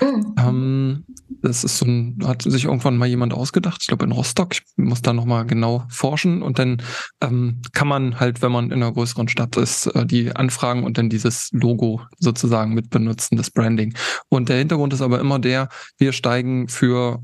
Mhm. 0.00 0.34
Ähm, 0.38 1.04
das 1.40 1.64
ist 1.64 1.78
so 1.78 1.86
ein, 1.86 2.18
hat 2.24 2.42
sich 2.42 2.64
irgendwann 2.64 2.96
mal 2.96 3.08
jemand 3.08 3.34
ausgedacht, 3.34 3.78
ich 3.82 3.88
glaube 3.88 4.04
in 4.04 4.12
Rostock, 4.12 4.54
ich 4.54 4.62
muss 4.76 5.02
da 5.02 5.12
nochmal 5.12 5.44
genau 5.46 5.84
forschen 5.88 6.42
und 6.42 6.58
dann 6.58 6.82
ähm, 7.20 7.62
kann 7.72 7.88
man 7.88 8.20
halt, 8.20 8.42
wenn 8.42 8.52
man 8.52 8.66
in 8.66 8.74
einer 8.74 8.92
größeren 8.92 9.28
Stadt 9.28 9.56
ist, 9.56 9.86
äh, 9.86 10.06
die 10.06 10.34
anfragen 10.34 10.84
und 10.84 10.98
dann 10.98 11.08
dieses 11.08 11.48
Logo 11.52 12.02
sozusagen 12.18 12.74
mit 12.74 12.90
benutzen, 12.90 13.36
das 13.36 13.50
Branding. 13.50 13.94
Und 14.28 14.48
der 14.48 14.58
Hintergrund 14.58 14.92
ist 14.92 15.02
aber 15.02 15.20
immer 15.20 15.38
der, 15.38 15.68
wir 15.98 16.12
steigen 16.12 16.68
für 16.68 17.22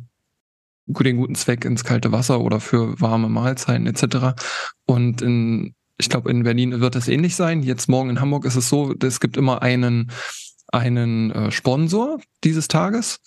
den 0.87 1.19
guten 1.19 1.35
Zweck 1.35 1.65
ins 1.65 1.85
kalte 1.85 2.13
Wasser 2.13 2.41
oder 2.41 2.61
für 2.61 2.99
warme 3.01 3.29
Mahlzeiten 3.29 3.87
etc. 3.87 4.41
Und 4.87 5.23
in, 5.23 5.75
ich 5.99 6.09
glaube, 6.09 6.31
in 6.31 6.43
Berlin 6.43 6.81
wird 6.81 6.97
es 6.97 7.09
ähnlich 7.09 7.37
sein. 7.37 7.63
Jetzt 7.63 7.89
morgen 7.89 8.11
in 8.11 8.21
Hamburg 8.21 8.47
ist 8.47 8.57
es 8.57 8.69
so, 8.69 8.95
es 9.03 9.21
gibt 9.21 9.37
immer 9.37 9.63
einen, 9.63 10.11
einen 10.73 11.31
äh, 11.31 11.51
Sponsor 11.51 12.21
dieses 12.45 12.69
Tages 12.69 13.21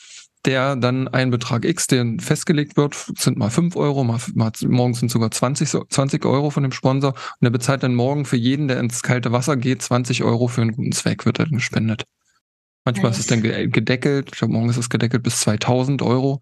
der 0.46 0.76
dann 0.76 1.08
ein 1.08 1.30
Betrag 1.30 1.66
X, 1.66 1.88
der 1.88 2.16
festgelegt 2.20 2.76
wird, 2.76 2.96
sind 2.96 3.38
mal 3.38 3.50
fünf 3.50 3.76
Euro, 3.76 4.04
mal, 4.04 4.20
mal 4.34 4.52
morgen 4.66 4.94
sind 4.94 5.12
sogar 5.12 5.30
20, 5.30 5.70
20 5.90 6.26
Euro 6.26 6.50
von 6.50 6.64
dem 6.64 6.72
Sponsor 6.72 7.12
und 7.12 7.42
der 7.44 7.52
bezahlt 7.52 7.84
dann 7.84 7.94
morgen 7.94 8.26
für 8.26 8.38
jeden, 8.38 8.68
der 8.68 8.80
ins 8.80 9.04
kalte 9.04 9.32
Wasser 9.32 9.56
geht, 9.56 9.82
20 9.82 10.24
Euro 10.24 10.48
für 10.48 10.62
einen 10.62 10.72
guten 10.72 10.92
Zweck, 10.94 11.26
wird 11.26 11.40
dann 11.40 11.52
gespendet. 11.52 12.06
Manchmal 12.84 13.12
nice. 13.12 13.20
ist 13.20 13.26
es 13.26 13.28
dann 13.28 13.44
gedeckelt, 13.72 14.30
ich 14.32 14.40
glaube, 14.40 14.54
morgen 14.54 14.70
ist 14.70 14.78
es 14.78 14.90
gedeckelt 14.90 15.22
bis 15.22 15.40
2000 15.42 16.02
Euro. 16.02 16.42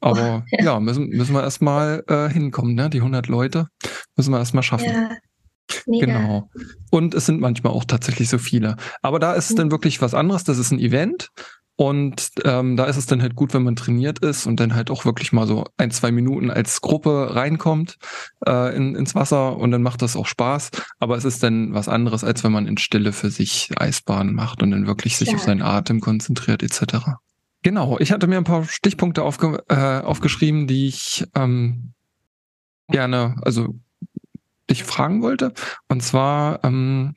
Aber 0.00 0.44
oh, 0.44 0.48
ja. 0.56 0.64
ja, 0.64 0.80
müssen, 0.80 1.08
müssen 1.08 1.34
wir 1.34 1.42
erstmal 1.42 2.04
äh, 2.06 2.28
hinkommen, 2.28 2.76
ne? 2.76 2.88
Die 2.88 2.98
100 2.98 3.26
Leute 3.26 3.66
müssen 4.14 4.30
wir 4.32 4.38
erstmal 4.38 4.62
schaffen. 4.62 4.86
Ja. 4.86 5.10
Mega. 5.86 6.06
Genau. 6.06 6.50
Und 6.90 7.14
es 7.14 7.26
sind 7.26 7.40
manchmal 7.40 7.72
auch 7.72 7.84
tatsächlich 7.84 8.28
so 8.28 8.38
viele. 8.38 8.76
Aber 9.02 9.18
da 9.18 9.34
ist 9.34 9.50
es 9.50 9.56
dann 9.56 9.70
wirklich 9.70 10.00
was 10.00 10.14
anderes. 10.14 10.44
Das 10.44 10.58
ist 10.58 10.70
ein 10.70 10.78
Event. 10.78 11.30
Und 11.76 12.30
ähm, 12.44 12.76
da 12.76 12.84
ist 12.84 12.96
es 12.96 13.06
dann 13.06 13.20
halt 13.20 13.34
gut, 13.34 13.52
wenn 13.52 13.64
man 13.64 13.74
trainiert 13.74 14.20
ist 14.20 14.46
und 14.46 14.60
dann 14.60 14.76
halt 14.76 14.90
auch 14.90 15.04
wirklich 15.04 15.32
mal 15.32 15.46
so 15.48 15.64
ein, 15.76 15.90
zwei 15.90 16.12
Minuten 16.12 16.50
als 16.50 16.80
Gruppe 16.80 17.34
reinkommt 17.34 17.96
äh, 18.46 18.76
in, 18.76 18.94
ins 18.94 19.16
Wasser 19.16 19.56
und 19.56 19.72
dann 19.72 19.82
macht 19.82 20.00
das 20.00 20.14
auch 20.14 20.26
Spaß. 20.26 20.70
Aber 21.00 21.16
es 21.16 21.24
ist 21.24 21.42
dann 21.42 21.74
was 21.74 21.88
anderes, 21.88 22.22
als 22.22 22.44
wenn 22.44 22.52
man 22.52 22.68
in 22.68 22.78
Stille 22.78 23.12
für 23.12 23.30
sich 23.30 23.70
Eisbahnen 23.76 24.34
macht 24.34 24.62
und 24.62 24.70
dann 24.70 24.86
wirklich 24.86 25.16
sich 25.16 25.30
ja. 25.30 25.34
auf 25.34 25.42
seinen 25.42 25.62
Atem 25.62 26.00
konzentriert 26.00 26.62
etc. 26.62 27.16
Genau, 27.62 27.98
ich 27.98 28.12
hatte 28.12 28.28
mir 28.28 28.36
ein 28.36 28.44
paar 28.44 28.64
Stichpunkte 28.64 29.24
aufge 29.24 29.64
äh, 29.68 30.00
aufgeschrieben, 30.00 30.68
die 30.68 30.86
ich 30.86 31.26
ähm, 31.34 31.94
gerne, 32.88 33.34
also 33.42 33.74
dich 34.70 34.84
fragen 34.84 35.22
wollte. 35.22 35.52
Und 35.88 36.02
zwar 36.02 36.62
ähm, 36.64 37.14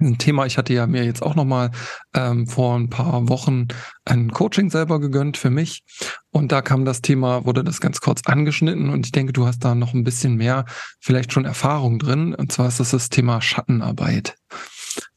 ein 0.00 0.18
Thema. 0.18 0.46
Ich 0.46 0.58
hatte 0.58 0.74
ja 0.74 0.86
mir 0.86 1.04
jetzt 1.04 1.22
auch 1.22 1.34
noch 1.34 1.44
mal 1.44 1.70
ähm, 2.14 2.46
vor 2.46 2.76
ein 2.76 2.90
paar 2.90 3.28
Wochen 3.28 3.68
ein 4.04 4.32
Coaching 4.32 4.70
selber 4.70 5.00
gegönnt 5.00 5.36
für 5.36 5.50
mich 5.50 5.84
und 6.30 6.52
da 6.52 6.62
kam 6.62 6.84
das 6.84 7.00
Thema, 7.00 7.44
wurde 7.44 7.62
das 7.62 7.80
ganz 7.80 8.00
kurz 8.00 8.22
angeschnitten 8.26 8.90
und 8.90 9.06
ich 9.06 9.12
denke, 9.12 9.32
du 9.32 9.46
hast 9.46 9.60
da 9.60 9.74
noch 9.74 9.94
ein 9.94 10.04
bisschen 10.04 10.34
mehr 10.34 10.64
vielleicht 11.00 11.32
schon 11.32 11.44
Erfahrung 11.44 11.98
drin 11.98 12.34
und 12.34 12.50
zwar 12.50 12.68
ist 12.68 12.80
das 12.80 12.90
das 12.90 13.08
Thema 13.08 13.40
Schattenarbeit. 13.40 14.36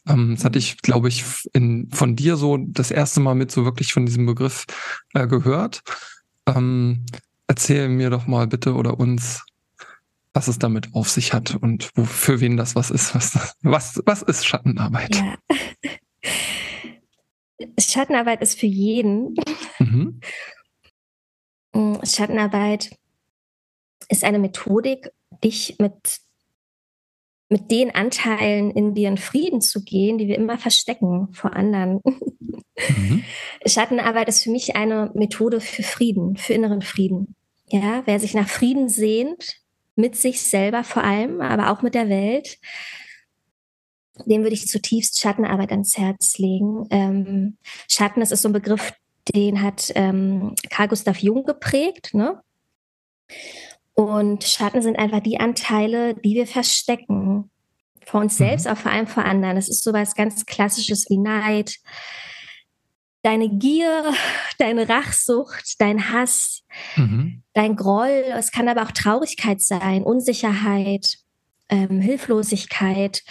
Ähm, 0.08 0.36
das 0.36 0.46
hatte 0.46 0.60
ich, 0.60 0.78
glaube 0.82 1.08
ich, 1.08 1.24
in, 1.54 1.90
von 1.92 2.16
dir 2.16 2.38
so 2.38 2.58
das 2.58 2.92
erste 2.92 3.20
Mal 3.20 3.36
mit 3.36 3.52
so 3.52 3.66
wirklich 3.66 3.94
von 3.94 4.06
diesem 4.06 4.26
Begriff 4.26 4.66
äh, 5.14 5.28
gehört. 5.28 5.82
Ähm, 6.46 7.06
erzähl 7.48 7.90
mir 7.90 8.10
doch 8.10 8.28
mal 8.28 8.48
bitte 8.48 8.74
oder 8.74 9.00
uns, 9.00 9.44
was 10.34 10.48
es 10.48 10.60
damit 10.60 10.94
auf 10.94 11.10
sich 11.10 11.34
hat 11.34 11.56
und 11.56 11.90
wo, 11.96 12.04
für 12.04 12.40
wen 12.42 12.58
das 12.58 12.76
was 12.76 12.92
ist. 12.92 13.16
Was, 13.16 13.56
was, 13.62 14.02
was 14.06 14.22
ist 14.22 14.46
Schattenarbeit? 14.46 15.16
Ja. 15.16 15.36
Schattenarbeit 17.80 18.42
ist 18.42 18.60
für 18.60 18.68
jeden. 18.68 19.36
Mhm. 19.80 20.20
Mm, 21.74 21.96
Schattenarbeit 22.04 22.92
ist 24.10 24.24
eine 24.24 24.40
Methodik, 24.40 25.12
dich 25.44 25.78
mit, 25.80 26.20
mit 27.50 27.72
den 27.72 27.94
Anteilen 27.94 28.72
in 28.72 28.94
dir 28.94 29.10
in 29.10 29.18
Frieden 29.18 29.62
zu 29.62 29.84
gehen, 29.84 30.18
die 30.18 30.28
wir 30.28 30.36
immer 30.36 30.58
verstecken 30.58 31.34
vor 31.34 31.54
anderen. 31.54 32.02
Mhm. 32.04 33.24
Schattenarbeit 33.66 34.30
ist 34.30 34.44
für 34.44 34.52
mich 34.52 34.76
eine 34.76 35.12
Methode 35.14 35.62
für 35.62 35.84
Frieden, 35.84 36.38
für 36.38 36.54
inneren 36.54 36.82
Frieden. 36.82 37.36
Ja, 37.70 38.04
wer 38.06 38.20
sich 38.20 38.34
nach 38.34 38.48
Frieden 38.48 38.88
sehnt, 38.88 39.60
mit 39.98 40.16
sich 40.16 40.42
selber 40.42 40.84
vor 40.84 41.04
allem, 41.04 41.42
aber 41.42 41.72
auch 41.72 41.82
mit 41.82 41.96
der 41.96 42.10
Welt. 42.10 42.58
Dem 44.26 44.44
würde 44.44 44.56
ich 44.56 44.68
zutiefst 44.68 45.20
Schattenarbeit 45.20 45.72
ans 45.72 45.98
Herz 45.98 46.38
legen. 46.38 46.88
Ähm, 46.90 47.58
Schatten, 47.88 48.20
das 48.20 48.32
ist 48.32 48.42
so 48.42 48.50
ein 48.50 48.54
Begriff, 48.54 48.94
den 49.34 49.62
hat 49.62 49.92
ähm, 49.96 50.56
Carl 50.70 50.88
Gustav 50.88 51.20
Jung 51.20 51.44
geprägt. 51.44 52.14
Ne? 52.14 52.42
Und 53.94 54.44
Schatten 54.44 54.82
sind 54.82 54.98
einfach 54.98 55.20
die 55.20 55.40
Anteile, 55.40 56.16
die 56.16 56.36
wir 56.36 56.48
verstecken. 56.48 57.50
Vor 58.06 58.22
uns 58.22 58.40
mhm. 58.40 58.46
selbst, 58.46 58.68
auch 58.68 58.78
vor 58.78 58.92
allem 58.92 59.08
vor 59.08 59.26
anderen. 59.26 59.56
Das 59.56 59.70
ist 59.70 59.84
so 59.84 59.94
was 59.94 60.16
ganz 60.16 60.46
Klassisches 60.46 61.10
wie 61.10 61.18
Neid, 61.18 61.78
deine 63.24 63.50
Gier, 63.50 64.14
deine 64.58 64.88
Rachsucht, 64.88 65.76
dein 65.80 66.12
Hass, 66.12 66.64
mhm. 66.96 67.44
dein 67.54 67.76
Groll. 67.76 68.26
Es 68.38 68.52
kann 68.52 68.70
aber 68.70 68.84
auch 68.84 68.92
Traurigkeit 68.92 69.62
sein, 69.62 70.04
Unsicherheit, 70.04 71.18
ähm, 71.70 72.00
Hilflosigkeit, 72.00 73.24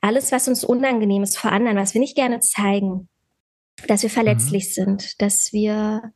alles, 0.00 0.32
was 0.32 0.48
uns 0.48 0.64
unangenehm 0.64 1.22
ist 1.22 1.38
vor 1.38 1.52
anderen, 1.52 1.76
was 1.76 1.94
wir 1.94 2.00
nicht 2.00 2.16
gerne 2.16 2.40
zeigen, 2.40 3.08
dass 3.86 4.02
wir 4.02 4.10
verletzlich 4.10 4.64
mhm. 4.64 4.72
sind, 4.72 5.22
dass 5.22 5.52
wir 5.52 6.12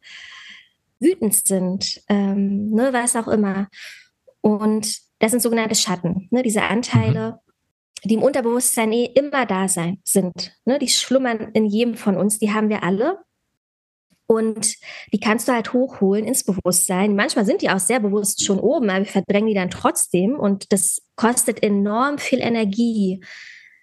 wütend 1.00 1.35
sind, 1.35 2.00
ähm, 2.08 2.70
ne, 2.70 2.92
was 2.92 3.14
auch 3.14 3.28
immer. 3.28 3.68
Und 4.40 4.99
das 5.20 5.30
sind 5.30 5.40
sogenannte 5.40 5.76
Schatten, 5.76 6.28
ne, 6.30 6.42
diese 6.42 6.62
Anteile, 6.62 7.32
mhm 7.32 7.48
die 8.05 8.14
im 8.14 8.23
Unterbewusstsein 8.23 8.93
eh 8.93 9.05
immer 9.05 9.47
da 9.47 9.69
sein 9.69 10.00
sind. 10.05 10.52
Ne? 10.64 10.78
Die 10.78 10.88
schlummern 10.88 11.50
in 11.55 11.67
jedem 11.67 11.95
von 11.95 12.17
uns, 12.17 12.38
die 12.38 12.52
haben 12.52 12.69
wir 12.69 12.83
alle. 12.83 13.19
Und 14.26 14.75
die 15.12 15.21
kannst 15.21 15.49
du 15.49 15.52
halt 15.52 15.73
hochholen 15.73 16.26
ins 16.26 16.45
Bewusstsein. 16.45 17.17
Manchmal 17.17 17.47
sind 17.47 17.62
die 17.62 17.71
auch 17.71 17.78
sehr 17.78 17.99
bewusst 17.99 18.45
schon 18.45 18.61
oben, 18.61 18.90
aber 18.90 19.00
wir 19.00 19.07
verdrängen 19.07 19.49
die 19.49 19.55
dann 19.55 19.71
trotzdem. 19.71 20.38
Und 20.38 20.71
das 20.71 21.00
kostet 21.17 21.62
enorm 21.62 22.19
viel 22.19 22.40
Energie, 22.40 23.23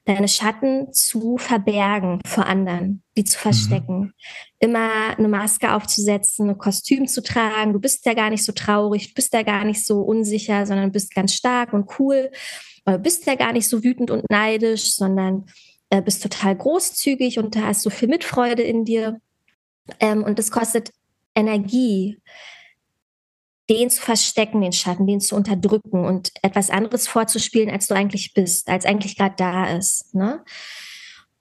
deine 0.06 0.28
Schatten 0.28 0.94
zu 0.94 1.38
verbergen 1.38 2.20
vor 2.28 2.46
anderen, 2.46 3.04
die 3.18 3.24
zu 3.24 3.40
verstecken. 3.40 4.00
Mhm. 4.00 4.14
Immer 4.60 5.18
eine 5.18 5.28
Maske 5.28 5.74
aufzusetzen, 5.74 6.50
ein 6.50 6.58
Kostüm 6.60 7.08
zu 7.08 7.24
tragen. 7.24 7.74
Du 7.74 7.80
bist 7.80 8.06
ja 8.06 8.14
gar 8.14 8.30
nicht 8.30 8.46
so 8.46 8.52
traurig, 8.52 9.10
du 9.10 9.14
bist 9.16 9.34
ja 9.34 9.42
gar 9.42 9.66
nicht 9.66 9.84
so 9.84 10.02
unsicher, 10.02 10.68
sondern 10.68 10.92
bist 10.92 11.16
ganz 11.16 11.34
stark 11.34 11.74
und 11.74 12.00
cool. 12.00 12.30
Du 12.86 13.00
bist 13.00 13.26
ja 13.26 13.36
gar 13.36 13.52
nicht 13.52 13.68
so 13.68 13.84
wütend 13.84 14.12
und 14.12 14.30
neidisch, 14.30 14.96
sondern 14.96 15.46
äh, 15.90 16.02
bist 16.02 16.22
total 16.22 16.56
großzügig 16.56 17.40
und 17.40 17.56
da 17.56 17.62
hast 17.62 17.82
so 17.82 17.90
viel 17.90 18.08
Mitfreude 18.08 18.64
in 18.64 18.86
dir. 18.86 19.20
Ähm, 20.00 20.24
und 20.24 20.40
das 20.40 20.52
kostet 20.52 20.92
Energie, 21.36 22.20
den 23.70 23.90
zu 23.90 24.02
verstecken, 24.02 24.62
den 24.62 24.74
Schatten, 24.74 25.08
den 25.08 25.20
zu 25.20 25.36
unterdrücken 25.36 26.06
und 26.06 26.32
etwas 26.44 26.70
anderes 26.70 27.08
vorzuspielen, 27.08 27.70
als 27.70 27.88
du 27.88 27.96
eigentlich 27.96 28.34
bist, 28.34 28.70
als 28.70 28.86
eigentlich 28.86 29.18
gerade 29.18 29.36
da 29.38 29.76
ist. 29.76 30.14
Ne? 30.14 30.44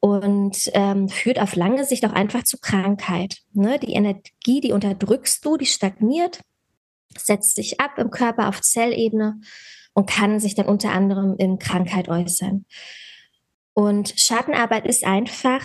Und 0.00 0.70
ähm, 0.72 1.08
führt 1.08 1.38
auf 1.38 1.56
lange 1.56 1.84
Sicht 1.84 2.04
auch 2.06 2.12
einfach 2.12 2.44
zu 2.44 2.58
Krankheit. 2.58 3.38
Ne? 3.52 3.78
Die 3.78 3.92
Energie, 3.92 4.60
die 4.60 4.72
unterdrückst 4.72 5.44
du, 5.44 5.56
die 5.56 5.66
stagniert, 5.66 6.40
setzt 7.16 7.56
sich 7.56 7.80
ab 7.80 7.98
im 7.98 8.10
Körper 8.10 8.48
auf 8.48 8.60
Zellebene 8.60 9.40
und 9.94 10.08
kann 10.08 10.40
sich 10.40 10.54
dann 10.54 10.66
unter 10.66 10.90
anderem 10.90 11.36
in 11.38 11.58
Krankheit 11.58 12.08
äußern. 12.08 12.66
Und 13.72 14.14
Schattenarbeit 14.16 14.86
ist 14.86 15.04
einfach 15.04 15.62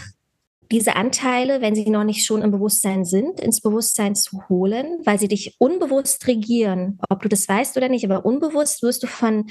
diese 0.71 0.95
Anteile, 0.95 1.61
wenn 1.61 1.73
sie 1.73 1.89
noch 1.89 2.03
nicht 2.03 2.25
schon 2.25 2.43
im 2.43 2.51
Bewusstsein 2.51 3.03
sind, 3.03 3.39
ins 3.39 3.61
Bewusstsein 3.61 4.15
zu 4.15 4.47
holen, 4.49 4.99
weil 5.03 5.19
sie 5.19 5.27
dich 5.27 5.55
unbewusst 5.57 6.27
regieren. 6.27 6.99
Ob 7.09 7.23
du 7.23 7.29
das 7.29 7.47
weißt 7.47 7.75
oder 7.77 7.89
nicht, 7.89 8.05
aber 8.05 8.25
unbewusst 8.25 8.83
wirst 8.83 9.01
du 9.01 9.07
von 9.07 9.47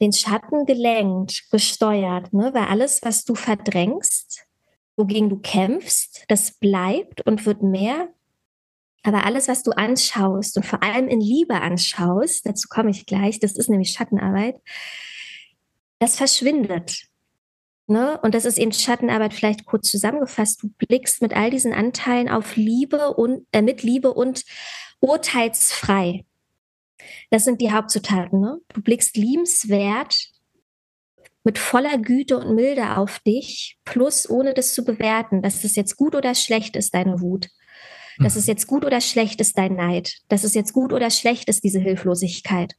den 0.00 0.12
Schatten 0.12 0.66
gelenkt, 0.66 1.44
gesteuert, 1.50 2.32
ne? 2.34 2.50
weil 2.52 2.66
alles, 2.66 3.00
was 3.02 3.24
du 3.24 3.34
verdrängst, 3.34 4.46
wogegen 4.96 5.30
du 5.30 5.38
kämpfst, 5.38 6.24
das 6.28 6.52
bleibt 6.52 7.26
und 7.26 7.46
wird 7.46 7.62
mehr. 7.62 8.08
Aber 9.06 9.24
alles, 9.24 9.46
was 9.46 9.62
du 9.62 9.70
anschaust 9.70 10.56
und 10.56 10.66
vor 10.66 10.82
allem 10.82 11.06
in 11.06 11.20
Liebe 11.20 11.54
anschaust, 11.54 12.44
dazu 12.44 12.66
komme 12.68 12.90
ich 12.90 13.06
gleich, 13.06 13.38
das 13.38 13.52
ist 13.52 13.70
nämlich 13.70 13.90
Schattenarbeit, 13.90 14.60
das 16.00 16.16
verschwindet. 16.16 17.04
Ne? 17.86 18.18
Und 18.22 18.34
das 18.34 18.44
ist 18.44 18.58
eben 18.58 18.72
Schattenarbeit 18.72 19.32
vielleicht 19.32 19.64
kurz 19.64 19.88
zusammengefasst. 19.90 20.60
Du 20.60 20.70
blickst 20.76 21.22
mit 21.22 21.36
all 21.36 21.50
diesen 21.50 21.72
Anteilen 21.72 22.28
auf 22.28 22.56
Liebe 22.56 23.14
und 23.14 23.46
äh, 23.52 23.62
mit 23.62 23.84
Liebe 23.84 24.12
und 24.12 24.44
urteilsfrei. 24.98 26.24
Das 27.30 27.44
sind 27.44 27.60
die 27.60 27.70
Hauptzutaten. 27.70 28.40
Ne? 28.40 28.58
Du 28.74 28.82
blickst 28.82 29.16
liebenswert 29.16 30.16
mit 31.44 31.58
voller 31.58 31.98
Güte 31.98 32.38
und 32.38 32.56
Milde 32.56 32.96
auf 32.96 33.20
dich, 33.20 33.78
plus 33.84 34.28
ohne 34.28 34.52
das 34.52 34.74
zu 34.74 34.84
bewerten, 34.84 35.42
dass 35.42 35.62
das 35.62 35.76
jetzt 35.76 35.96
gut 35.96 36.16
oder 36.16 36.34
schlecht 36.34 36.74
ist, 36.74 36.92
deine 36.92 37.20
Wut. 37.20 37.50
Dass 38.18 38.36
es 38.36 38.46
mhm. 38.46 38.52
jetzt 38.52 38.66
gut 38.66 38.84
oder 38.84 39.00
schlecht 39.00 39.40
ist, 39.40 39.58
dein 39.58 39.74
Neid. 39.74 40.18
Dass 40.28 40.44
es 40.44 40.54
jetzt 40.54 40.72
gut 40.72 40.92
oder 40.92 41.10
schlecht 41.10 41.48
ist, 41.48 41.64
diese 41.64 41.80
Hilflosigkeit. 41.80 42.74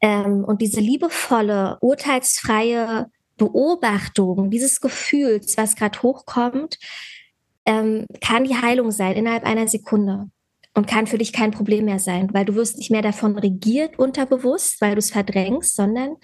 Ähm, 0.00 0.44
und 0.44 0.62
diese 0.62 0.80
liebevolle, 0.80 1.78
urteilsfreie 1.80 3.06
Beobachtung 3.36 4.50
dieses 4.50 4.80
Gefühls, 4.80 5.56
was 5.56 5.76
gerade 5.76 6.02
hochkommt, 6.02 6.78
ähm, 7.64 8.06
kann 8.20 8.44
die 8.44 8.56
Heilung 8.56 8.90
sein 8.90 9.16
innerhalb 9.16 9.44
einer 9.44 9.68
Sekunde. 9.68 10.28
und 10.74 10.86
kann 10.86 11.06
für 11.06 11.18
dich 11.18 11.34
kein 11.34 11.50
Problem 11.50 11.84
mehr 11.84 11.98
sein, 11.98 12.32
weil 12.32 12.46
du 12.46 12.54
wirst 12.54 12.78
nicht 12.78 12.90
mehr 12.90 13.02
davon 13.02 13.36
regiert 13.36 13.98
unterbewusst, 13.98 14.80
weil 14.80 14.92
du 14.92 15.00
es 15.00 15.10
verdrängst, 15.10 15.76
sondern 15.76 16.16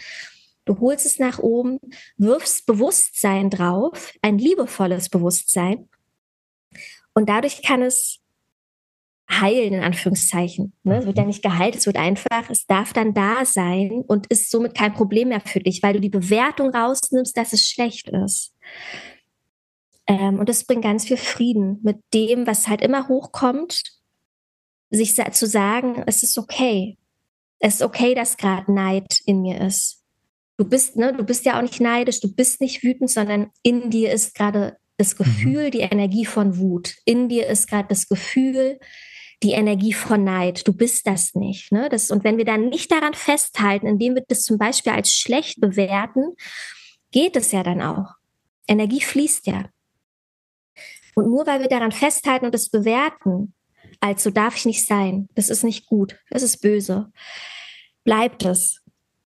du 0.64 0.80
holst 0.80 1.04
es 1.04 1.18
nach 1.18 1.38
oben, 1.38 1.78
wirfst 2.16 2.64
Bewusstsein 2.64 3.50
drauf, 3.50 4.14
ein 4.22 4.38
liebevolles 4.38 5.10
Bewusstsein 5.10 5.90
und 7.18 7.28
dadurch 7.28 7.62
kann 7.62 7.82
es 7.82 8.20
heilen, 9.28 9.74
in 9.74 9.82
Anführungszeichen. 9.82 10.72
Ne? 10.84 10.98
Es 10.98 11.06
wird 11.06 11.18
ja 11.18 11.24
nicht 11.24 11.42
geheilt, 11.42 11.74
es 11.74 11.84
wird 11.84 11.96
einfach, 11.96 12.48
es 12.48 12.64
darf 12.66 12.92
dann 12.92 13.12
da 13.12 13.44
sein 13.44 14.04
und 14.06 14.28
ist 14.28 14.52
somit 14.52 14.76
kein 14.76 14.94
Problem 14.94 15.30
mehr 15.30 15.40
für 15.40 15.58
dich, 15.58 15.82
weil 15.82 15.94
du 15.94 16.00
die 16.00 16.10
Bewertung 16.10 16.72
rausnimmst, 16.72 17.36
dass 17.36 17.52
es 17.52 17.68
schlecht 17.68 18.08
ist. 18.08 18.54
Ähm, 20.06 20.38
und 20.38 20.48
das 20.48 20.62
bringt 20.62 20.84
ganz 20.84 21.06
viel 21.06 21.16
Frieden 21.16 21.80
mit 21.82 21.96
dem, 22.14 22.46
was 22.46 22.68
halt 22.68 22.82
immer 22.82 23.08
hochkommt, 23.08 23.82
sich 24.90 25.16
zu 25.16 25.46
sagen, 25.48 26.04
es 26.06 26.22
ist 26.22 26.38
okay. 26.38 26.98
Es 27.58 27.74
ist 27.74 27.82
okay, 27.82 28.14
dass 28.14 28.36
gerade 28.36 28.72
Neid 28.72 29.22
in 29.26 29.42
mir 29.42 29.60
ist. 29.60 30.04
Du 30.56 30.64
bist, 30.64 30.94
ne, 30.94 31.12
du 31.12 31.24
bist 31.24 31.44
ja 31.46 31.58
auch 31.58 31.62
nicht 31.62 31.80
neidisch, 31.80 32.20
du 32.20 32.32
bist 32.32 32.60
nicht 32.60 32.84
wütend, 32.84 33.10
sondern 33.10 33.50
in 33.64 33.90
dir 33.90 34.12
ist 34.12 34.36
gerade 34.36 34.76
das 34.98 35.18
mhm. 35.18 35.24
Gefühl, 35.24 35.66
mhm. 35.66 35.70
die 35.70 35.80
Energie 35.80 36.26
von 36.26 36.58
Wut. 36.58 36.94
In 37.04 37.28
dir 37.28 37.46
ist 37.46 37.68
gerade 37.68 37.88
das 37.88 38.08
Gefühl, 38.08 38.78
die 39.42 39.52
Energie 39.52 39.92
von 39.92 40.24
Neid. 40.24 40.66
Du 40.66 40.72
bist 40.72 41.06
das 41.06 41.34
nicht. 41.34 41.72
Ne? 41.72 41.88
Das, 41.88 42.10
und 42.10 42.24
wenn 42.24 42.36
wir 42.36 42.44
dann 42.44 42.68
nicht 42.68 42.90
daran 42.90 43.14
festhalten, 43.14 43.86
indem 43.86 44.16
wir 44.16 44.24
das 44.26 44.42
zum 44.42 44.58
Beispiel 44.58 44.92
als 44.92 45.12
schlecht 45.12 45.60
bewerten, 45.60 46.34
geht 47.12 47.36
es 47.36 47.52
ja 47.52 47.62
dann 47.62 47.80
auch. 47.80 48.14
Energie 48.66 49.00
fließt 49.00 49.46
ja. 49.46 49.70
Und 51.14 51.28
nur 51.28 51.46
weil 51.46 51.60
wir 51.60 51.68
daran 51.68 51.92
festhalten 51.92 52.46
und 52.46 52.54
es 52.54 52.68
bewerten, 52.68 53.54
als 54.00 54.22
so 54.22 54.30
darf 54.30 54.56
ich 54.56 54.66
nicht 54.66 54.86
sein, 54.86 55.28
das 55.34 55.48
ist 55.48 55.64
nicht 55.64 55.86
gut, 55.86 56.18
das 56.30 56.42
ist 56.42 56.60
böse, 56.60 57.10
bleibt 58.04 58.44
es 58.44 58.82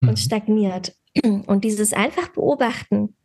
und 0.01 0.11
mhm. 0.11 0.17
stagniert. 0.17 0.95
Und 1.23 1.63
dieses 1.63 1.93
einfach 1.93 2.29
beobachten, 2.29 3.16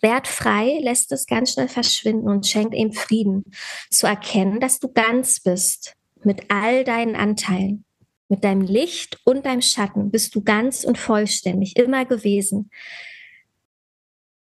wertfrei 0.00 0.78
lässt 0.80 1.12
es 1.12 1.26
ganz 1.26 1.52
schnell 1.52 1.68
verschwinden 1.68 2.28
und 2.28 2.46
schenkt 2.46 2.74
ihm 2.74 2.92
Frieden, 2.92 3.44
zu 3.90 4.06
erkennen, 4.06 4.60
dass 4.60 4.78
du 4.78 4.92
ganz 4.92 5.40
bist 5.40 5.96
mit 6.24 6.50
all 6.50 6.84
deinen 6.84 7.16
Anteilen. 7.16 7.84
Mit 8.28 8.44
deinem 8.44 8.62
Licht 8.62 9.18
und 9.24 9.44
deinem 9.44 9.62
Schatten 9.62 10.10
bist 10.10 10.34
du 10.34 10.42
ganz 10.42 10.84
und 10.84 10.98
vollständig 10.98 11.76
immer 11.76 12.04
gewesen. 12.04 12.70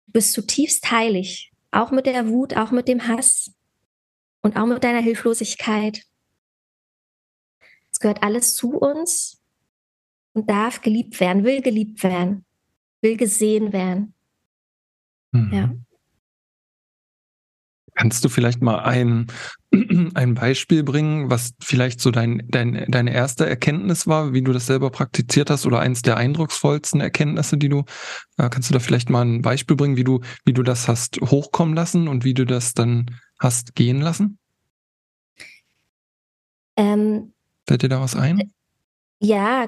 Du 0.07 0.13
bist 0.13 0.33
zutiefst 0.33 0.91
heilig, 0.91 1.51
auch 1.71 1.91
mit 1.91 2.05
der 2.05 2.27
Wut, 2.27 2.57
auch 2.57 2.71
mit 2.71 2.87
dem 2.87 3.07
Hass 3.07 3.51
und 4.41 4.57
auch 4.57 4.65
mit 4.65 4.83
deiner 4.83 5.01
Hilflosigkeit. 5.01 6.03
Es 7.91 7.99
gehört 7.99 8.23
alles 8.23 8.55
zu 8.55 8.77
uns 8.77 9.41
und 10.33 10.49
darf 10.49 10.81
geliebt 10.81 11.19
werden, 11.19 11.43
will 11.45 11.61
geliebt 11.61 12.03
werden, 12.03 12.45
will 13.01 13.15
gesehen 13.15 13.71
werden. 13.71 14.13
Mhm. 15.45 15.53
Ja. 15.53 15.71
Kannst 17.97 18.23
du 18.23 18.29
vielleicht 18.29 18.61
mal 18.61 18.79
ein, 18.81 19.25
ein 20.13 20.35
Beispiel 20.35 20.83
bringen, 20.83 21.31
was 21.31 21.53
vielleicht 21.59 21.99
so 21.99 22.11
dein, 22.11 22.43
dein, 22.47 22.85
deine 22.89 23.11
erste 23.11 23.49
Erkenntnis 23.49 24.05
war, 24.05 24.33
wie 24.33 24.43
du 24.43 24.53
das 24.53 24.67
selber 24.67 24.91
praktiziert 24.91 25.49
hast 25.49 25.65
oder 25.65 25.79
eins 25.79 26.03
der 26.03 26.15
eindrucksvollsten 26.15 27.01
Erkenntnisse, 27.01 27.57
die 27.57 27.69
du, 27.69 27.85
äh, 28.37 28.49
kannst 28.49 28.69
du 28.69 28.73
da 28.73 28.79
vielleicht 28.79 29.09
mal 29.09 29.25
ein 29.25 29.41
Beispiel 29.41 29.75
bringen, 29.75 29.97
wie 29.97 30.03
du, 30.03 30.21
wie 30.45 30.53
du 30.53 30.61
das 30.61 30.87
hast 30.87 31.19
hochkommen 31.21 31.73
lassen 31.73 32.07
und 32.07 32.23
wie 32.23 32.35
du 32.35 32.45
das 32.45 32.75
dann 32.75 33.07
hast 33.39 33.73
gehen 33.73 33.99
lassen? 33.99 34.37
Ähm, 36.75 37.33
Fällt 37.67 37.81
dir 37.81 37.89
da 37.89 37.99
was 37.99 38.15
ein? 38.15 38.53
Ja, 39.19 39.67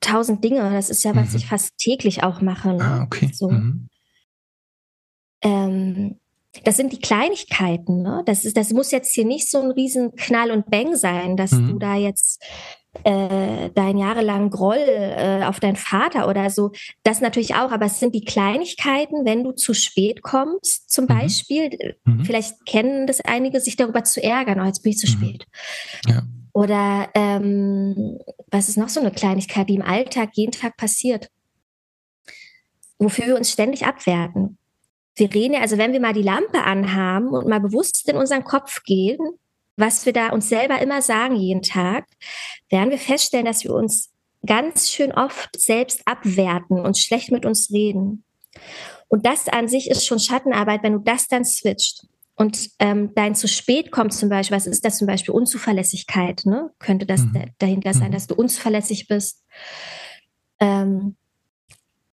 tausend 0.00 0.44
Dinge. 0.44 0.70
Das 0.70 0.90
ist 0.90 1.02
ja, 1.02 1.16
was 1.16 1.30
mhm. 1.30 1.38
ich 1.38 1.46
fast 1.46 1.76
täglich 1.76 2.22
auch 2.22 2.40
mache. 2.40 2.74
Ne? 2.74 2.84
Ah, 2.84 3.02
okay. 3.02 3.32
So. 3.34 3.50
Mhm 3.50 3.88
ähm, 5.44 6.18
das 6.62 6.76
sind 6.76 6.92
die 6.92 7.00
Kleinigkeiten. 7.00 8.02
Ne? 8.02 8.22
Das, 8.26 8.44
ist, 8.44 8.56
das 8.56 8.72
muss 8.72 8.90
jetzt 8.90 9.14
hier 9.14 9.24
nicht 9.24 9.50
so 9.50 9.60
ein 9.60 9.70
riesen 9.70 10.14
Knall 10.14 10.50
und 10.50 10.70
Bang 10.70 10.94
sein, 10.96 11.36
dass 11.36 11.52
mhm. 11.52 11.68
du 11.68 11.78
da 11.78 11.96
jetzt 11.96 12.42
äh, 13.02 13.70
deinen 13.70 13.98
jahrelangen 13.98 14.50
Groll 14.50 14.78
äh, 14.78 15.44
auf 15.44 15.58
deinen 15.58 15.76
Vater 15.76 16.28
oder 16.28 16.48
so. 16.50 16.70
Das 17.02 17.20
natürlich 17.20 17.56
auch, 17.56 17.72
aber 17.72 17.86
es 17.86 17.98
sind 17.98 18.14
die 18.14 18.24
Kleinigkeiten, 18.24 19.24
wenn 19.24 19.42
du 19.42 19.52
zu 19.52 19.74
spät 19.74 20.22
kommst, 20.22 20.90
zum 20.90 21.04
mhm. 21.04 21.08
Beispiel. 21.08 21.96
Mhm. 22.04 22.24
Vielleicht 22.24 22.64
kennen 22.66 23.06
das 23.06 23.20
einige, 23.20 23.60
sich 23.60 23.74
darüber 23.76 24.04
zu 24.04 24.22
ärgern, 24.22 24.60
oh, 24.60 24.64
jetzt 24.64 24.82
bin 24.82 24.92
ich 24.92 24.98
zu 24.98 25.08
mhm. 25.08 25.12
spät. 25.12 25.46
Ja. 26.06 26.22
Oder 26.52 27.08
ähm, 27.14 28.18
was 28.48 28.68
ist 28.68 28.78
noch 28.78 28.88
so 28.88 29.00
eine 29.00 29.10
Kleinigkeit, 29.10 29.68
die 29.68 29.74
im 29.74 29.82
Alltag 29.82 30.30
jeden 30.34 30.52
Tag 30.52 30.76
passiert? 30.76 31.28
Wofür 33.00 33.26
wir 33.26 33.36
uns 33.36 33.50
ständig 33.50 33.84
abwerten. 33.86 34.56
Verene, 35.16 35.60
also 35.60 35.78
wenn 35.78 35.92
wir 35.92 36.00
mal 36.00 36.12
die 36.12 36.22
Lampe 36.22 36.62
anhaben 36.62 37.28
und 37.28 37.46
mal 37.46 37.60
bewusst 37.60 38.08
in 38.08 38.16
unseren 38.16 38.44
Kopf 38.44 38.82
gehen, 38.82 39.18
was 39.76 40.06
wir 40.06 40.12
da 40.12 40.30
uns 40.30 40.48
selber 40.48 40.80
immer 40.80 41.02
sagen 41.02 41.36
jeden 41.36 41.62
Tag, 41.62 42.06
werden 42.68 42.90
wir 42.90 42.98
feststellen, 42.98 43.46
dass 43.46 43.64
wir 43.64 43.72
uns 43.74 44.10
ganz 44.46 44.90
schön 44.90 45.12
oft 45.12 45.58
selbst 45.58 46.02
abwerten 46.06 46.78
und 46.80 46.98
schlecht 46.98 47.32
mit 47.32 47.46
uns 47.46 47.70
reden. 47.72 48.24
Und 49.08 49.26
das 49.26 49.48
an 49.48 49.68
sich 49.68 49.90
ist 49.90 50.06
schon 50.06 50.18
Schattenarbeit, 50.18 50.82
wenn 50.82 50.94
du 50.94 50.98
das 50.98 51.28
dann 51.28 51.44
switcht. 51.44 52.06
Und 52.36 52.70
ähm, 52.80 53.12
dein 53.14 53.34
zu 53.34 53.46
spät 53.46 53.92
kommt 53.92 54.12
zum 54.12 54.28
Beispiel, 54.28 54.56
was 54.56 54.66
ist 54.66 54.84
das 54.84 54.98
zum 54.98 55.06
Beispiel? 55.06 55.34
Unzuverlässigkeit, 55.34 56.42
ne? 56.46 56.70
Könnte 56.80 57.06
das 57.06 57.20
mhm. 57.20 57.44
dahinter 57.58 57.94
sein, 57.94 58.08
mhm. 58.08 58.12
dass 58.12 58.26
du 58.26 58.34
unzuverlässig 58.34 59.06
bist. 59.06 59.44
Ähm, 60.58 61.16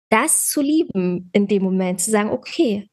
das 0.10 0.48
zu 0.50 0.62
lieben 0.62 1.30
in 1.32 1.48
dem 1.48 1.64
Moment, 1.64 2.02
zu 2.02 2.12
sagen, 2.12 2.32
okay, 2.32 2.88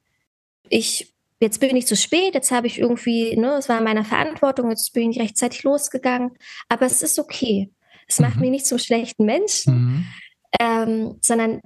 ich, 0.69 1.15
jetzt 1.41 1.61
bin 1.61 1.77
ich 1.77 1.87
zu 1.87 1.97
spät, 1.97 2.35
jetzt 2.35 2.51
habe 2.51 2.67
ich 2.67 2.79
irgendwie, 2.79 3.37
ne, 3.37 3.55
es 3.55 3.69
war 3.69 3.79
in 3.79 3.85
meiner 3.85 4.05
Verantwortung, 4.05 4.71
jetzt 4.71 4.93
bin 4.93 5.11
ich 5.11 5.21
rechtzeitig 5.21 5.63
losgegangen, 5.63 6.33
aber 6.69 6.87
es 6.87 7.03
ist 7.03 7.19
okay. 7.19 7.71
Es 8.09 8.19
mhm. 8.19 8.27
macht 8.27 8.41
mich 8.41 8.51
nicht 8.51 8.67
zum 8.67 8.79
schlechten 8.79 9.25
Menschen, 9.25 9.75
mhm. 9.75 10.07
ähm, 10.61 11.19
sondern 11.21 11.61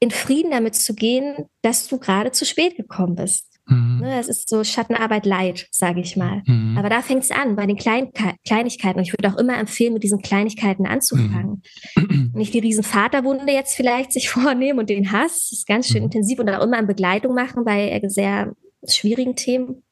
in 0.00 0.10
Frieden 0.10 0.50
damit 0.50 0.74
zu 0.74 0.94
gehen, 0.94 1.48
dass 1.62 1.88
du 1.88 1.98
gerade 1.98 2.32
zu 2.32 2.44
spät 2.44 2.76
gekommen 2.76 3.14
bist. 3.14 3.53
Mhm. 3.66 4.00
Ne, 4.00 4.18
es 4.18 4.28
ist 4.28 4.48
so 4.48 4.62
Schattenarbeit 4.62 5.24
leid, 5.24 5.68
sage 5.70 6.00
ich 6.00 6.16
mal. 6.16 6.42
Mhm. 6.46 6.76
Aber 6.76 6.90
da 6.90 7.00
fängt 7.00 7.24
es 7.24 7.30
an, 7.30 7.56
bei 7.56 7.66
den 7.66 7.76
Klein 7.76 8.10
Kleinigkeiten. 8.44 8.98
Und 8.98 9.06
ich 9.06 9.12
würde 9.12 9.28
auch 9.32 9.38
immer 9.38 9.58
empfehlen, 9.58 9.94
mit 9.94 10.02
diesen 10.02 10.20
Kleinigkeiten 10.20 10.86
anzufangen. 10.86 11.62
Mhm. 11.96 12.32
Nicht 12.34 12.52
die 12.52 12.58
riesen 12.58 12.84
Vaterwunde 12.84 13.52
jetzt 13.52 13.74
vielleicht 13.74 14.12
sich 14.12 14.28
vornehmen 14.30 14.78
und 14.78 14.90
den 14.90 15.12
Hass. 15.12 15.48
Das 15.48 15.52
ist 15.52 15.66
ganz 15.66 15.88
schön 15.88 16.02
mhm. 16.02 16.06
intensiv 16.06 16.38
und 16.38 16.50
auch 16.50 16.62
immer 16.62 16.78
in 16.78 16.86
Begleitung 16.86 17.34
machen 17.34 17.64
bei 17.64 18.00
sehr 18.06 18.54
schwierigen 18.86 19.34
Themen 19.34 19.82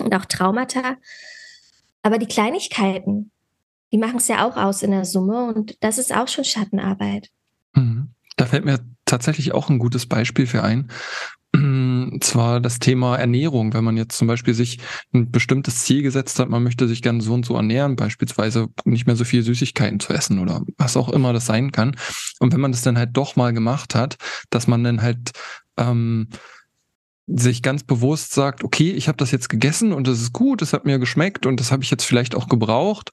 und 0.00 0.14
auch 0.14 0.24
Traumata. 0.24 0.96
Aber 2.02 2.18
die 2.18 2.26
Kleinigkeiten, 2.26 3.30
die 3.92 3.98
machen 3.98 4.16
es 4.16 4.26
ja 4.26 4.46
auch 4.46 4.56
aus 4.56 4.82
in 4.82 4.90
der 4.90 5.04
Summe 5.04 5.44
und 5.44 5.76
das 5.80 5.98
ist 5.98 6.14
auch 6.14 6.26
schon 6.26 6.44
Schattenarbeit. 6.44 7.30
Mhm. 7.74 8.08
Da 8.36 8.46
fällt 8.46 8.64
mir 8.64 8.80
tatsächlich 9.04 9.52
auch 9.52 9.68
ein 9.68 9.78
gutes 9.78 10.06
Beispiel 10.06 10.46
für 10.46 10.64
ein 10.64 10.90
zwar 12.20 12.60
das 12.60 12.78
Thema 12.78 13.16
Ernährung, 13.16 13.74
wenn 13.74 13.84
man 13.84 13.96
jetzt 13.96 14.16
zum 14.16 14.28
Beispiel 14.28 14.54
sich 14.54 14.78
ein 15.12 15.30
bestimmtes 15.30 15.84
Ziel 15.84 16.02
gesetzt 16.02 16.38
hat, 16.38 16.48
man 16.48 16.62
möchte 16.62 16.88
sich 16.88 17.02
gerne 17.02 17.20
so 17.20 17.34
und 17.34 17.44
so 17.44 17.56
ernähren, 17.56 17.96
beispielsweise 17.96 18.68
nicht 18.84 19.06
mehr 19.06 19.16
so 19.16 19.24
viel 19.24 19.42
Süßigkeiten 19.42 20.00
zu 20.00 20.12
essen 20.12 20.38
oder 20.38 20.62
was 20.78 20.96
auch 20.96 21.08
immer 21.08 21.32
das 21.32 21.46
sein 21.46 21.72
kann. 21.72 21.96
Und 22.40 22.52
wenn 22.52 22.60
man 22.60 22.72
das 22.72 22.82
dann 22.82 22.98
halt 22.98 23.10
doch 23.12 23.36
mal 23.36 23.52
gemacht 23.52 23.94
hat, 23.94 24.16
dass 24.50 24.66
man 24.66 24.82
dann 24.84 25.02
halt 25.02 25.32
ähm, 25.76 26.28
sich 27.26 27.62
ganz 27.62 27.84
bewusst 27.84 28.32
sagt, 28.34 28.64
okay, 28.64 28.90
ich 28.90 29.08
habe 29.08 29.16
das 29.16 29.30
jetzt 29.30 29.48
gegessen 29.48 29.92
und 29.92 30.08
es 30.08 30.20
ist 30.20 30.32
gut, 30.32 30.60
es 30.60 30.72
hat 30.72 30.84
mir 30.84 30.98
geschmeckt 30.98 31.46
und 31.46 31.60
das 31.60 31.70
habe 31.70 31.82
ich 31.82 31.90
jetzt 31.90 32.04
vielleicht 32.04 32.34
auch 32.34 32.48
gebraucht, 32.48 33.10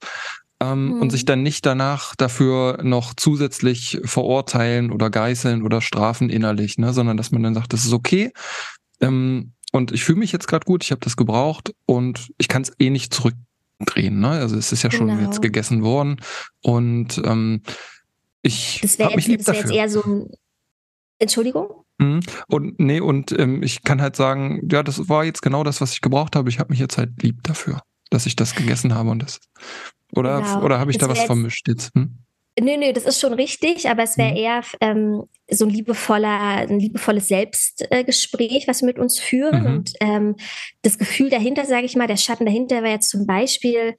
ähm, 0.60 0.88
mhm. 0.88 1.02
und 1.02 1.10
sich 1.12 1.24
mhm. 1.24 1.28
dann 1.28 1.43
nicht 1.43 1.65
danach 1.65 2.15
dafür 2.15 2.80
noch 2.84 3.13
zusätzlich 3.15 4.00
verurteilen 4.04 4.91
oder 4.91 5.10
geißeln 5.10 5.63
oder 5.63 5.82
strafen 5.82 6.30
innerlich, 6.30 6.78
ne, 6.78 6.93
sondern 6.93 7.17
dass 7.17 7.32
man 7.32 7.43
dann 7.43 7.54
sagt, 7.54 7.74
das 7.74 7.86
ist 7.86 7.93
okay. 7.93 8.32
Ähm, 9.02 9.54
und 9.72 9.91
ich 9.91 10.04
fühle 10.04 10.19
mich 10.19 10.32
jetzt 10.32 10.48
gerade 10.48 10.65
gut, 10.65 10.84
ich 10.84 10.91
habe 10.91 11.02
das 11.02 11.15
gebraucht 11.15 11.74
und 11.86 12.32
ich 12.38 12.48
kann 12.48 12.63
es 12.63 12.72
eh 12.80 12.89
nicht 12.89 13.13
zurückdrehen. 13.13 14.19
Ne? 14.19 14.30
Also 14.30 14.58
es 14.58 14.72
ist 14.72 14.84
ja 14.84 14.89
genau. 14.89 15.13
schon 15.13 15.26
jetzt 15.26 15.41
gegessen 15.41 15.84
worden 15.84 16.17
und 16.62 17.22
ähm, 17.24 17.62
ich 18.41 18.82
habe 19.00 19.15
mich 19.15 19.28
lieb 19.28 19.39
das 19.39 19.48
dafür. 19.48 19.62
Jetzt 19.62 19.72
eher 19.72 19.89
so 19.89 20.02
ein 20.04 20.30
Entschuldigung? 21.19 21.84
Mhm. 22.00 22.22
Und 22.48 22.80
nee, 22.80 23.00
und 23.00 23.38
ähm, 23.38 23.62
ich 23.62 23.84
kann 23.84 24.02
halt 24.02 24.15
sagen, 24.15 24.67
ja, 24.72 24.84
das 24.84 25.10
war 25.10 25.26
jetzt 25.26 25.41
genau 25.41 25.63
das, 25.63 25.82
was 25.82 25.91
ich 25.91 26.02
gebraucht 26.02 26.36
habe. 26.36 26.50
Ich 26.50 26.60
habe 26.60 26.72
mich 26.72 26.80
jetzt 26.80 26.98
halt 26.98 27.22
lieb 27.22 27.43
dafür, 27.43 27.82
dass 28.10 28.26
ich 28.26 28.36
das 28.36 28.56
gegessen 28.56 28.95
habe 28.95 29.10
und 29.10 29.22
das 29.22 29.39
oder, 30.13 30.41
genau. 30.41 30.63
oder 30.63 30.80
habe 30.80 30.91
ich 30.91 30.98
das 30.98 31.08
da 31.08 31.13
was 31.13 31.24
vermischt 31.24 31.67
jetzt? 31.67 31.93
Hm? 31.95 32.17
Nö, 32.60 32.78
nö, 32.78 32.91
das 32.91 33.06
ist 33.06 33.22
schon 33.22 33.34
richtig, 33.34 33.89
aber 33.89 34.04
es 34.04 34.17
wäre 34.17 34.32
mhm. 34.32 34.38
eher 34.38 34.62
ähm, 34.82 35.24
so 35.50 35.65
ein 35.65 35.72
liebevoller, 35.72 36.39
ein 36.39 36.80
liebevolles 36.80 37.28
Selbstgespräch, 37.30 38.63
äh, 38.63 38.67
was 38.67 38.82
wir 38.82 38.88
mit 38.88 39.00
uns 39.00 39.17
führen. 39.17 39.62
Mhm. 39.62 39.65
Und 39.65 39.93
ähm, 40.02 40.36
das 40.82 40.98
Gefühl 40.98 41.30
dahinter, 41.30 41.65
sage 41.65 41.86
ich 41.86 41.95
mal, 41.95 42.08
der 42.08 42.17
Schatten 42.17 42.45
dahinter 42.45 42.84
wäre 42.84 42.93
jetzt 42.93 43.10
zum 43.10 43.26
Beispiel, 43.26 43.95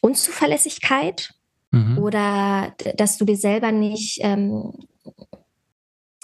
Unzuverlässigkeit 0.00 1.34
mhm. 1.70 1.98
oder 1.98 2.74
dass 2.96 3.18
du 3.18 3.24
dir 3.24 3.36
selber 3.36 3.72
nicht, 3.72 4.18
ähm, 4.22 4.72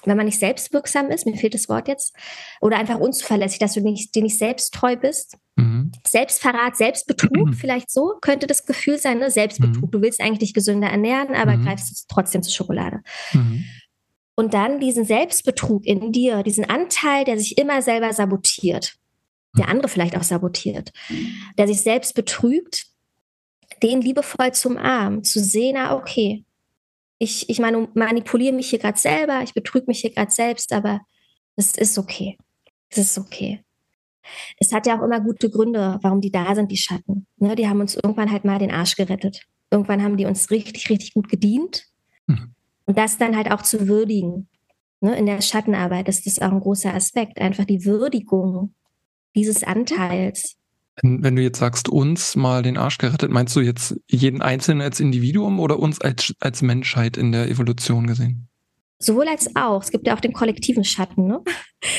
wenn 0.07 0.16
man 0.16 0.27
nicht 0.27 0.38
selbstwirksam 0.38 1.11
ist, 1.11 1.27
mir 1.27 1.37
fehlt 1.37 1.55
das 1.55 1.69
Wort 1.69 1.88
jetzt, 1.88 2.14
oder 2.61 2.79
einfach 2.79 2.99
unzuverlässig, 2.99 3.59
dass 3.59 3.75
du 3.75 3.81
nicht, 3.81 4.14
dir 4.14 4.23
nicht 4.23 4.38
selbst 4.38 4.73
treu 4.73 4.97
bist. 4.97 5.37
Mhm. 5.57 5.92
Selbstverrat, 6.07 6.77
Selbstbetrug, 6.77 7.49
mhm. 7.49 7.53
vielleicht 7.61 7.90
so 7.90 8.14
könnte 8.21 8.47
das 8.47 8.66
Gefühl 8.66 8.99
sein, 8.99 9.19
ne? 9.19 9.31
Selbstbetrug. 9.31 9.87
Mhm. 9.87 9.90
Du 9.90 10.03
willst 10.03 10.21
eigentlich 10.21 10.38
dich 10.40 10.55
gesünder 10.55 10.88
ernähren, 10.88 11.35
aber 11.35 11.57
mhm. 11.57 11.64
greifst 11.64 12.07
trotzdem 12.09 12.42
zur 12.42 12.53
Schokolade. 12.53 13.01
Mhm. 13.33 13.64
Und 14.37 14.55
dann 14.55 14.81
diesen 14.81 15.05
Selbstbetrug 15.05 15.85
in 15.87 16.12
dir, 16.12 16.42
diesen 16.42 16.69
Anteil, 16.69 17.25
der 17.25 17.38
sich 17.38 17.57
immer 17.57 17.81
selber 17.81 18.12
sabotiert, 18.12 18.97
der 19.57 19.69
andere 19.69 19.88
vielleicht 19.88 20.16
auch 20.16 20.23
sabotiert, 20.23 20.92
der 21.57 21.66
sich 21.66 21.81
selbst 21.81 22.14
betrügt, 22.14 22.87
den 23.83 24.03
liebevoll 24.03 24.53
zum 24.53 24.77
Arm, 24.77 25.25
zu 25.25 25.40
sehen, 25.40 25.77
ah, 25.79 25.95
okay, 25.95 26.45
ich, 27.18 27.48
ich 27.48 27.59
manipuliere 27.59 28.55
mich 28.55 28.70
hier 28.70 28.79
gerade 28.79 28.98
selber, 28.98 29.42
ich 29.42 29.55
betrüge 29.55 29.87
mich 29.88 30.00
hier 30.00 30.12
gerade 30.12 30.31
selbst, 30.31 30.72
aber 30.72 31.00
es 31.57 31.74
ist 31.76 31.98
okay. 31.98 32.37
Es 32.90 32.98
ist 32.98 33.18
okay. 33.18 33.64
Es 34.59 34.72
hat 34.72 34.87
ja 34.87 34.98
auch 34.98 35.05
immer 35.05 35.20
gute 35.20 35.50
Gründe, 35.50 35.98
warum 36.02 36.20
die 36.20 36.31
da 36.31 36.55
sind, 36.55 36.70
die 36.70 36.76
Schatten. 36.76 37.26
Ne, 37.37 37.55
die 37.55 37.68
haben 37.68 37.81
uns 37.81 37.94
irgendwann 37.94 38.31
halt 38.31 38.44
mal 38.44 38.59
den 38.59 38.70
Arsch 38.70 38.96
gerettet. 38.96 39.42
Irgendwann 39.70 40.02
haben 40.02 40.16
die 40.16 40.26
uns 40.26 40.50
richtig, 40.50 40.90
richtig 40.90 41.14
gut 41.14 41.29
gedient. 41.29 41.85
Mhm. 42.26 42.55
Und 42.85 42.98
das 42.98 43.18
dann 43.18 43.37
halt 43.37 43.50
auch 43.50 43.62
zu 43.62 43.88
würdigen. 43.88 44.48
Ne, 45.00 45.16
in 45.16 45.26
der 45.26 45.40
Schattenarbeit 45.40 46.09
ist 46.09 46.26
das 46.26 46.40
auch 46.40 46.52
ein 46.52 46.61
großer 46.61 46.92
Aspekt. 46.92 47.40
Einfach 47.40 47.64
die 47.64 47.85
Würdigung 47.85 48.74
dieses 49.35 49.62
Anteils. 49.62 50.57
Wenn 51.02 51.37
du 51.37 51.42
jetzt 51.42 51.59
sagst, 51.59 51.88
uns 51.88 52.37
mal 52.37 52.62
den 52.62 52.78
Arsch 52.78 52.98
gerettet, 52.98 53.30
meinst 53.30 53.54
du 53.54 53.61
jetzt 53.61 53.96
jeden 54.09 54.40
Einzelnen 54.40 54.80
als 54.80 54.98
Individuum 54.98 55.61
oder 55.61 55.78
uns 55.78 56.00
als, 56.00 56.35
als 56.40 56.62
Menschheit 56.62 57.16
in 57.16 57.32
der 57.32 57.48
Evolution 57.48 58.06
gesehen? 58.06 58.48
Sowohl 58.98 59.28
als 59.28 59.54
auch. 59.56 59.82
Es 59.82 59.90
gibt 59.90 60.06
ja 60.06 60.14
auch 60.14 60.20
den 60.20 60.32
kollektiven 60.32 60.85
Schatten, 60.85 61.26
ne? 61.26 61.42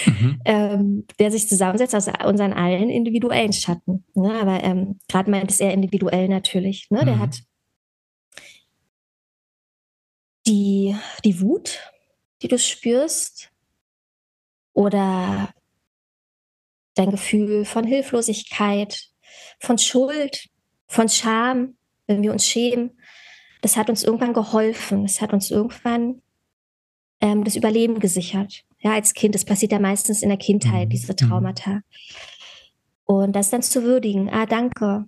Mhm. 0.05 0.41
ähm, 0.45 1.05
der 1.19 1.29
sich 1.29 1.47
zusammensetzt 1.47 1.93
aus 1.93 2.07
unseren 2.25 2.53
allen 2.53 2.89
individuellen 2.89 3.53
Schatten. 3.53 4.03
Ne? 4.15 4.33
Aber 4.41 4.63
ähm, 4.63 4.97
gerade 5.07 5.29
meint 5.29 5.51
es 5.51 5.59
eher 5.59 5.73
individuell 5.73 6.27
natürlich. 6.27 6.87
Ne? 6.89 7.01
Mhm. 7.01 7.05
Der 7.05 7.19
hat 7.19 7.39
die, 10.47 10.95
die 11.23 11.39
Wut, 11.39 11.79
die 12.41 12.47
du 12.47 12.57
spürst, 12.57 13.51
oder 14.77 15.49
dein 16.97 17.11
Gefühl 17.11 17.65
von 17.65 17.85
Hilflosigkeit, 17.85 19.09
von 19.59 19.77
Schuld, 19.77 20.49
von 20.87 21.09
Scham, 21.09 21.75
wenn 22.07 22.23
wir 22.23 22.31
uns 22.31 22.45
schämen. 22.45 22.97
Das 23.61 23.77
hat 23.77 23.89
uns 23.89 24.03
irgendwann 24.03 24.33
geholfen. 24.33 25.03
Das 25.03 25.21
hat 25.21 25.33
uns 25.33 25.51
irgendwann 25.51 26.21
ähm, 27.21 27.43
das 27.43 27.55
Überleben 27.55 27.99
gesichert. 27.99 28.63
Ja, 28.79 28.93
als 28.93 29.13
Kind. 29.13 29.35
Das 29.35 29.45
passiert 29.45 29.71
ja 29.71 29.79
meistens 29.79 30.21
in 30.21 30.29
der 30.29 30.37
Kindheit, 30.37 30.87
mhm. 30.87 30.91
diese 30.91 31.11
mhm. 31.11 31.17
Traumata. 31.17 31.81
Und 33.05 33.35
das 33.35 33.49
dann 33.49 33.61
zu 33.61 33.83
würdigen. 33.83 34.29
Ah, 34.29 34.45
danke. 34.45 35.05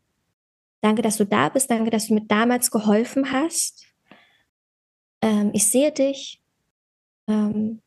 Danke, 0.81 1.01
dass 1.01 1.17
du 1.17 1.25
da 1.25 1.49
bist. 1.49 1.69
Danke, 1.69 1.89
dass 1.89 2.07
du 2.07 2.13
mir 2.13 2.25
damals 2.25 2.71
geholfen 2.71 3.31
hast. 3.31 3.85
Ähm, 5.21 5.51
ich 5.53 5.67
sehe 5.67 5.91
dich. 5.91 6.41
Ähm, 7.27 7.81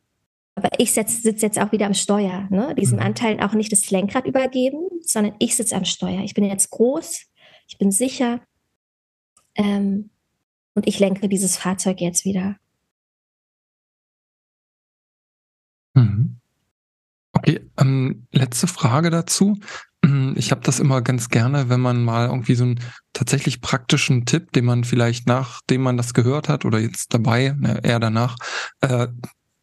aber 0.54 0.68
ich 0.78 0.92
sitze 0.92 1.28
jetzt 1.28 1.58
auch 1.58 1.72
wieder 1.72 1.86
am 1.86 1.94
Steuer, 1.94 2.46
ne? 2.50 2.74
diesem 2.74 2.98
mhm. 2.98 3.04
Anteilen 3.04 3.40
auch 3.40 3.54
nicht 3.54 3.72
das 3.72 3.90
Lenkrad 3.90 4.26
übergeben, 4.26 4.80
sondern 5.00 5.34
ich 5.38 5.56
sitze 5.56 5.76
am 5.76 5.84
Steuer. 5.84 6.22
Ich 6.22 6.34
bin 6.34 6.44
jetzt 6.44 6.70
groß, 6.70 7.22
ich 7.68 7.78
bin 7.78 7.90
sicher 7.90 8.40
ähm, 9.54 10.10
und 10.74 10.86
ich 10.86 10.98
lenke 10.98 11.28
dieses 11.28 11.56
Fahrzeug 11.56 12.00
jetzt 12.00 12.24
wieder. 12.24 12.56
Mhm. 15.94 16.36
Okay, 17.32 17.60
ähm, 17.78 18.26
letzte 18.30 18.66
Frage 18.66 19.10
dazu. 19.10 19.58
Ich 20.34 20.50
habe 20.50 20.62
das 20.62 20.80
immer 20.80 21.00
ganz 21.00 21.28
gerne, 21.28 21.68
wenn 21.68 21.80
man 21.80 22.02
mal 22.02 22.26
irgendwie 22.26 22.56
so 22.56 22.64
einen 22.64 22.80
tatsächlich 23.12 23.60
praktischen 23.60 24.26
Tipp, 24.26 24.50
den 24.50 24.64
man 24.64 24.82
vielleicht 24.82 25.28
nachdem 25.28 25.82
man 25.82 25.96
das 25.96 26.12
gehört 26.12 26.48
hat 26.48 26.64
oder 26.64 26.80
jetzt 26.80 27.14
dabei, 27.14 27.54
ne, 27.56 27.80
eher 27.84 28.00
danach, 28.00 28.36
äh, 28.80 29.06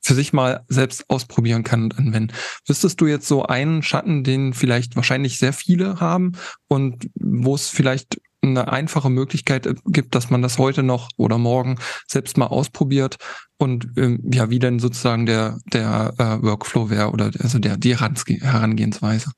für 0.10 0.16
sich 0.16 0.34
mal 0.34 0.66
selbst 0.70 1.08
ausprobieren 1.08 1.64
kann 1.64 1.84
und 1.84 2.00
anwenden. 2.00 2.34
Wüsstest 2.66 3.00
du 3.00 3.06
jetzt 3.06 3.28
so 3.28 3.44
einen 3.44 3.84
Schatten, 3.84 4.24
den 4.24 4.56
vielleicht 4.56 4.96
wahrscheinlich 4.96 5.38
sehr 5.38 5.54
viele 5.54 6.00
haben 6.00 6.32
und 6.68 7.12
wo 7.14 7.54
es 7.54 7.70
vielleicht 7.70 8.20
eine 8.42 8.72
einfache 8.72 9.12
Möglichkeit 9.12 9.70
gibt, 9.86 10.16
dass 10.16 10.32
man 10.32 10.42
das 10.42 10.58
heute 10.58 10.82
noch 10.82 11.10
oder 11.16 11.38
morgen 11.38 11.78
selbst 12.08 12.40
mal 12.40 12.48
ausprobiert 12.48 13.18
und 13.60 13.88
ähm, 13.98 14.20
ja, 14.34 14.50
wie 14.50 14.58
denn 14.58 14.80
sozusagen 14.80 15.28
der 15.28 15.60
der 15.72 16.16
äh, 16.18 16.42
Workflow 16.42 16.90
wäre 16.90 17.12
oder 17.12 17.30
also 17.40 17.60
der 17.60 17.78
die 17.78 17.96
Herangehensweise. 17.96 19.32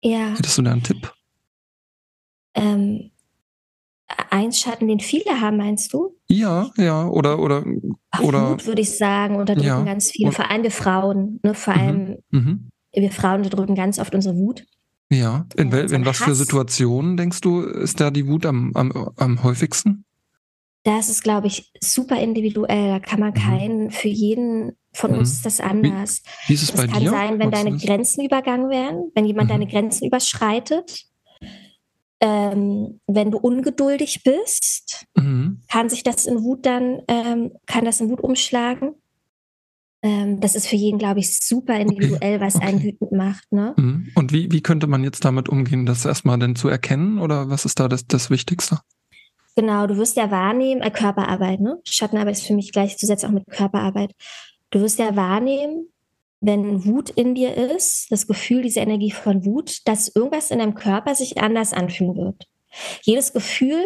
Ja. 0.00 0.28
Hättest 0.38 0.56
du 0.56 0.62
da 0.62 0.72
einen 0.72 0.84
Tipp? 0.84 1.12
Ähm, 2.54 3.10
ein 4.30 4.52
Schatten, 4.52 4.88
den 4.88 5.00
viele 5.00 5.40
haben, 5.40 5.56
meinst 5.56 5.92
du? 5.92 6.16
Ja, 6.28 6.70
ja, 6.76 7.06
oder 7.06 7.38
oder 7.38 7.64
Ach, 8.10 8.20
oder 8.20 8.50
Wut 8.50 8.66
würde 8.66 8.82
ich 8.82 8.96
sagen, 8.96 9.36
unterdrücken 9.36 9.66
ja. 9.66 9.82
ganz 9.82 10.10
viele, 10.10 10.32
vor 10.32 10.50
allem 10.50 10.62
wir 10.62 10.70
Frauen, 10.70 11.40
ne? 11.42 11.54
Vor 11.54 11.74
mhm. 11.74 11.80
allem 11.80 12.16
mhm. 12.30 12.70
wir 12.92 13.10
Frauen 13.10 13.38
unterdrücken 13.38 13.74
ganz 13.74 13.98
oft 13.98 14.14
unsere 14.14 14.36
Wut. 14.36 14.64
Ja, 15.10 15.46
in, 15.56 15.70
wel, 15.70 15.90
in 15.92 16.04
was 16.04 16.20
Hass. 16.20 16.26
für 16.26 16.34
Situationen 16.34 17.16
denkst 17.16 17.40
du, 17.40 17.60
ist 17.60 18.00
da 18.00 18.10
die 18.10 18.26
Wut 18.26 18.46
am, 18.46 18.72
am, 18.74 19.10
am 19.16 19.42
häufigsten? 19.42 20.04
Das 20.82 21.08
ist, 21.08 21.22
glaube 21.22 21.46
ich, 21.46 21.72
super 21.80 22.20
individuell. 22.20 22.88
Da 22.88 22.98
kann 23.00 23.20
man 23.20 23.30
mhm. 23.30 23.34
keinen, 23.34 23.90
für 23.90 24.08
jeden 24.08 24.72
von 24.92 25.12
mhm. 25.12 25.18
uns 25.18 25.32
ist 25.32 25.46
das 25.46 25.60
anders. 25.60 26.22
Wie, 26.46 26.50
wie 26.50 26.54
ist 26.54 26.62
es 26.62 26.72
das 26.72 26.80
bei 26.80 26.86
kann 26.86 27.02
dir? 27.02 27.10
sein, 27.10 27.38
wenn 27.38 27.50
deine 27.50 27.76
Grenzen 27.76 28.24
übergangen 28.24 28.70
werden, 28.70 29.10
wenn 29.14 29.24
jemand 29.24 29.48
mhm. 29.48 29.54
deine 29.54 29.66
Grenzen 29.66 30.06
überschreitet. 30.06 31.06
Ähm, 32.26 33.00
wenn 33.06 33.30
du 33.30 33.36
ungeduldig 33.36 34.22
bist, 34.24 35.04
mhm. 35.14 35.60
kann 35.70 35.90
sich 35.90 36.02
das 36.02 36.24
in 36.24 36.42
Wut 36.42 36.64
dann, 36.64 37.02
ähm, 37.06 37.52
kann 37.66 37.84
das 37.84 38.00
in 38.00 38.08
Wut 38.08 38.22
umschlagen. 38.22 38.94
Ähm, 40.00 40.40
das 40.40 40.54
ist 40.54 40.66
für 40.66 40.76
jeden, 40.76 40.98
glaube 40.98 41.20
ich, 41.20 41.38
super 41.38 41.78
individuell, 41.78 42.36
okay. 42.36 42.40
was 42.40 42.56
okay. 42.56 42.66
einen 42.66 42.82
wütend 42.82 43.12
macht. 43.12 43.52
Ne? 43.52 43.74
Mhm. 43.76 44.08
Und 44.14 44.32
wie, 44.32 44.50
wie 44.50 44.62
könnte 44.62 44.86
man 44.86 45.04
jetzt 45.04 45.22
damit 45.26 45.50
umgehen, 45.50 45.84
das 45.84 46.06
erstmal 46.06 46.38
denn 46.38 46.56
zu 46.56 46.68
erkennen 46.68 47.18
oder 47.18 47.50
was 47.50 47.66
ist 47.66 47.78
da 47.78 47.88
das, 47.88 48.06
das 48.06 48.30
Wichtigste? 48.30 48.78
Genau, 49.54 49.86
du 49.86 49.98
wirst 49.98 50.16
ja 50.16 50.30
wahrnehmen, 50.30 50.80
äh, 50.80 50.90
Körperarbeit, 50.90 51.60
ne? 51.60 51.78
Schattenarbeit 51.84 52.36
ist 52.36 52.46
für 52.46 52.54
mich 52.54 52.72
gleichzusetzen 52.72 53.28
auch 53.28 53.34
mit 53.34 53.46
Körperarbeit. 53.50 54.12
Du 54.70 54.80
wirst 54.80 54.98
ja 54.98 55.14
wahrnehmen, 55.14 55.88
wenn 56.44 56.84
Wut 56.84 57.10
in 57.10 57.34
dir 57.34 57.54
ist, 57.54 58.10
das 58.10 58.26
Gefühl, 58.26 58.62
diese 58.62 58.80
Energie 58.80 59.10
von 59.10 59.44
Wut, 59.44 59.86
dass 59.86 60.14
irgendwas 60.14 60.50
in 60.50 60.58
deinem 60.58 60.74
Körper 60.74 61.14
sich 61.14 61.38
anders 61.38 61.72
anfühlen 61.72 62.16
wird. 62.16 62.48
Jedes 63.02 63.32
Gefühl 63.32 63.80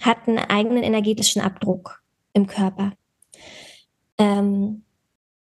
hat 0.00 0.26
einen 0.26 0.38
eigenen 0.38 0.82
energetischen 0.82 1.42
Abdruck 1.42 2.02
im 2.32 2.46
Körper. 2.46 2.92
Ähm, 4.18 4.84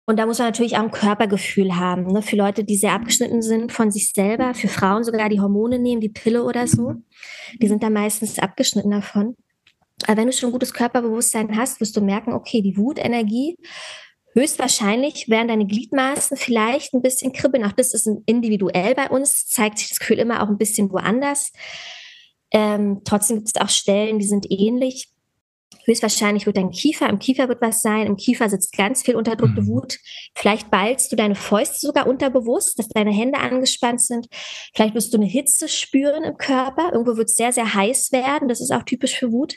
und 0.08 0.18
da 0.18 0.26
muss 0.26 0.38
man 0.38 0.48
natürlich 0.48 0.78
auch 0.78 0.84
ein 0.84 0.92
Körpergefühl 0.92 1.76
haben. 1.78 2.08
Ne? 2.08 2.22
Für 2.22 2.36
Leute, 2.36 2.64
die 2.64 2.76
sehr 2.76 2.94
abgeschnitten 2.94 3.42
sind 3.42 3.72
von 3.72 3.92
sich 3.92 4.12
selber, 4.14 4.54
für 4.54 4.68
Frauen 4.68 5.04
sogar 5.04 5.30
die 5.30 5.40
Hormone 5.42 5.80
nehmen, 5.80 6.02
die 6.02 6.10
Pille 6.10 6.44
oder 6.44 6.68
so, 6.68 6.94
die 7.60 7.68
sind 7.68 7.82
da 7.82 7.90
meistens 7.90 8.38
abgeschnitten 8.38 8.92
davon. 8.92 9.36
Aber 10.06 10.18
wenn 10.18 10.28
du 10.28 10.34
schon 10.34 10.50
ein 10.50 10.54
gutes 10.54 10.74
Körperbewusstsein 10.74 11.58
hast, 11.58 11.80
wirst 11.80 11.98
du 11.98 12.02
merken, 12.02 12.34
okay, 12.34 12.62
die 12.62 12.78
Wutenergie 12.78 13.58
Höchstwahrscheinlich 14.36 15.30
werden 15.30 15.48
deine 15.48 15.66
Gliedmaßen 15.66 16.36
vielleicht 16.36 16.94
ein 16.94 17.02
bisschen 17.02 17.32
kribbeln. 17.32 17.64
Auch 17.64 17.72
das 17.72 17.94
ist 17.94 18.10
individuell 18.26 18.94
bei 18.94 19.10
uns, 19.10 19.48
zeigt 19.48 19.80
sich 19.80 19.88
das 19.88 20.00
Gefühl 20.00 20.20
immer 20.20 20.44
auch 20.44 20.50
ein 20.50 20.58
bisschen 20.58 20.92
woanders. 20.92 21.54
Ähm, 22.52 23.02
trotzdem 23.06 23.38
gibt 23.38 23.48
es 23.48 23.62
auch 23.62 23.70
Stellen, 23.70 24.20
die 24.20 24.28
sind 24.28 24.46
ähnlich. 24.50 25.10
Höchstwahrscheinlich 25.86 26.46
wird 26.46 26.58
dein 26.58 26.72
Kiefer, 26.72 27.08
im 27.08 27.20
Kiefer 27.20 27.48
wird 27.48 27.62
was 27.62 27.82
sein, 27.82 28.08
im 28.08 28.18
Kiefer 28.18 28.50
sitzt 28.50 28.76
ganz 28.76 29.04
viel 29.04 29.16
unterdrückte 29.16 29.62
mhm. 29.62 29.68
Wut. 29.68 30.00
Vielleicht 30.36 30.70
ballst 30.70 31.12
du 31.12 31.16
deine 31.16 31.36
Fäuste 31.36 31.80
sogar 31.80 32.08
unterbewusst, 32.08 32.78
dass 32.78 32.90
deine 32.90 33.12
Hände 33.12 33.40
angespannt 33.40 34.02
sind. 34.02 34.28
Vielleicht 34.74 34.96
wirst 34.96 35.14
du 35.14 35.18
eine 35.18 35.28
Hitze 35.28 35.70
spüren 35.70 36.24
im 36.24 36.38
Körper. 36.38 36.92
Irgendwo 36.92 37.16
wird 37.16 37.30
es 37.30 37.36
sehr, 37.36 37.54
sehr 37.54 37.74
heiß 37.74 38.12
werden. 38.12 38.50
Das 38.50 38.60
ist 38.60 38.72
auch 38.72 38.84
typisch 38.84 39.18
für 39.18 39.32
Wut. 39.32 39.56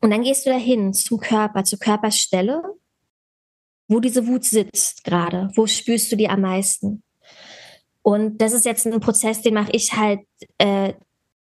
Und 0.00 0.10
dann 0.10 0.22
gehst 0.22 0.46
du 0.46 0.50
dahin 0.50 0.94
zum 0.94 1.18
Körper, 1.20 1.64
zur 1.64 1.78
Körperstelle 1.78 2.62
wo 3.92 4.00
diese 4.00 4.26
Wut 4.26 4.44
sitzt 4.44 5.04
gerade, 5.04 5.50
wo 5.54 5.66
spürst 5.66 6.10
du 6.10 6.16
die 6.16 6.28
am 6.28 6.40
meisten? 6.40 7.02
Und 8.02 8.38
das 8.38 8.52
ist 8.52 8.64
jetzt 8.64 8.86
ein 8.86 9.00
Prozess, 9.00 9.42
den 9.42 9.54
mache 9.54 9.72
ich 9.72 9.92
halt, 9.92 10.20
äh, 10.58 10.94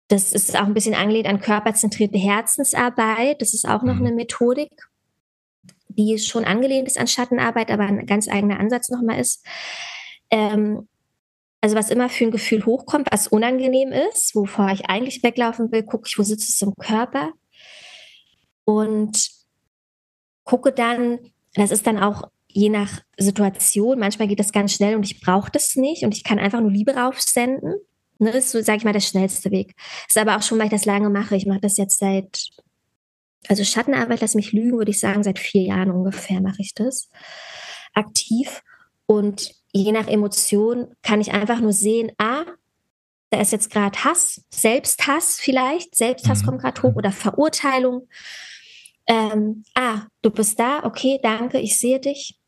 das 0.08 0.32
ist 0.32 0.56
auch 0.56 0.64
ein 0.64 0.74
bisschen 0.74 0.94
angelehnt 0.94 1.26
an 1.26 1.40
körperzentrierte 1.40 2.16
Herzensarbeit. 2.16 3.42
Das 3.42 3.52
ist 3.52 3.68
auch 3.68 3.82
noch 3.82 3.96
mhm. 3.96 4.06
eine 4.06 4.14
Methodik, 4.14 4.70
die 5.88 6.18
schon 6.18 6.46
angelehnt 6.46 6.88
ist 6.88 6.98
an 6.98 7.06
Schattenarbeit, 7.06 7.70
aber 7.70 7.84
ein 7.84 8.06
ganz 8.06 8.28
eigener 8.28 8.58
Ansatz 8.58 8.88
nochmal 8.88 9.20
ist. 9.20 9.44
Ähm, 10.30 10.88
also 11.60 11.76
was 11.76 11.90
immer 11.90 12.08
für 12.08 12.24
ein 12.24 12.30
Gefühl 12.30 12.64
hochkommt, 12.64 13.08
was 13.10 13.28
unangenehm 13.28 13.92
ist, 13.92 14.34
wovor 14.34 14.70
ich 14.70 14.88
eigentlich 14.88 15.22
weglaufen 15.22 15.70
will, 15.72 15.82
gucke 15.82 16.06
ich, 16.06 16.18
wo 16.18 16.22
sitzt 16.22 16.48
es 16.48 16.62
im 16.62 16.72
Körper 16.76 17.32
und 18.64 19.28
gucke 20.44 20.72
dann, 20.72 21.18
das 21.54 21.70
ist 21.70 21.86
dann 21.86 21.98
auch 21.98 22.28
je 22.48 22.70
nach 22.70 23.00
Situation, 23.16 23.98
manchmal 23.98 24.28
geht 24.28 24.40
das 24.40 24.52
ganz 24.52 24.72
schnell 24.72 24.96
und 24.96 25.04
ich 25.04 25.20
brauche 25.20 25.50
das 25.50 25.76
nicht 25.76 26.02
und 26.02 26.14
ich 26.14 26.24
kann 26.24 26.38
einfach 26.38 26.60
nur 26.60 26.70
Liebe 26.70 26.94
raufsenden. 26.94 27.74
Ne, 28.18 28.30
ist 28.30 28.50
so, 28.50 28.60
sage 28.60 28.78
ich 28.78 28.84
mal, 28.84 28.92
der 28.92 29.00
schnellste 29.00 29.50
Weg. 29.52 29.74
Ist 30.08 30.18
aber 30.18 30.36
auch 30.36 30.42
schon, 30.42 30.58
weil 30.58 30.66
ich 30.66 30.72
das 30.72 30.86
lange 30.86 31.08
mache. 31.08 31.36
Ich 31.36 31.46
mache 31.46 31.60
das 31.60 31.76
jetzt 31.76 31.98
seit, 32.00 32.48
also 33.46 33.62
Schattenarbeit, 33.62 34.20
lass 34.20 34.34
mich 34.34 34.52
lügen, 34.52 34.76
würde 34.76 34.90
ich 34.90 34.98
sagen, 34.98 35.22
seit 35.22 35.38
vier 35.38 35.62
Jahren 35.62 35.92
ungefähr 35.92 36.40
mache 36.40 36.60
ich 36.60 36.74
das 36.74 37.10
aktiv. 37.94 38.62
Und 39.06 39.54
je 39.72 39.92
nach 39.92 40.08
Emotion 40.08 40.88
kann 41.02 41.20
ich 41.20 41.32
einfach 41.32 41.60
nur 41.60 41.72
sehen, 41.72 42.10
ah, 42.18 42.44
da 43.30 43.40
ist 43.40 43.52
jetzt 43.52 43.70
gerade 43.70 44.04
Hass, 44.04 44.42
Selbsthass 44.50 45.38
vielleicht, 45.38 45.94
Selbsthass 45.94 46.42
mhm. 46.42 46.46
kommt 46.46 46.60
gerade 46.62 46.82
hoch 46.82 46.96
oder 46.96 47.12
Verurteilung. 47.12 48.08
Ähm, 49.08 49.64
ah, 49.74 50.02
du 50.22 50.30
bist 50.30 50.60
da, 50.60 50.84
okay, 50.84 51.18
danke, 51.22 51.58
ich 51.58 51.78
sehe 51.78 51.98
dich. 51.98 52.38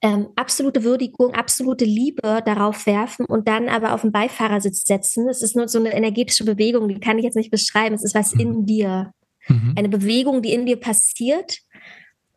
Ähm, 0.00 0.28
absolute 0.36 0.84
Würdigung, 0.84 1.34
absolute 1.34 1.84
Liebe 1.84 2.42
darauf 2.44 2.86
werfen 2.86 3.26
und 3.26 3.48
dann 3.48 3.68
aber 3.68 3.94
auf 3.94 4.02
den 4.02 4.12
Beifahrersitz 4.12 4.84
setzen. 4.84 5.28
Es 5.28 5.42
ist 5.42 5.56
nur 5.56 5.66
so 5.68 5.78
eine 5.78 5.94
energetische 5.94 6.44
Bewegung, 6.44 6.88
die 6.88 7.00
kann 7.00 7.18
ich 7.18 7.24
jetzt 7.24 7.36
nicht 7.36 7.50
beschreiben. 7.50 7.94
Es 7.94 8.04
ist 8.04 8.14
was 8.14 8.34
mhm. 8.34 8.40
in 8.40 8.66
dir. 8.66 9.12
Mhm. 9.48 9.74
Eine 9.76 9.88
Bewegung, 9.88 10.42
die 10.42 10.52
in 10.52 10.66
dir 10.66 10.78
passiert, 10.78 11.58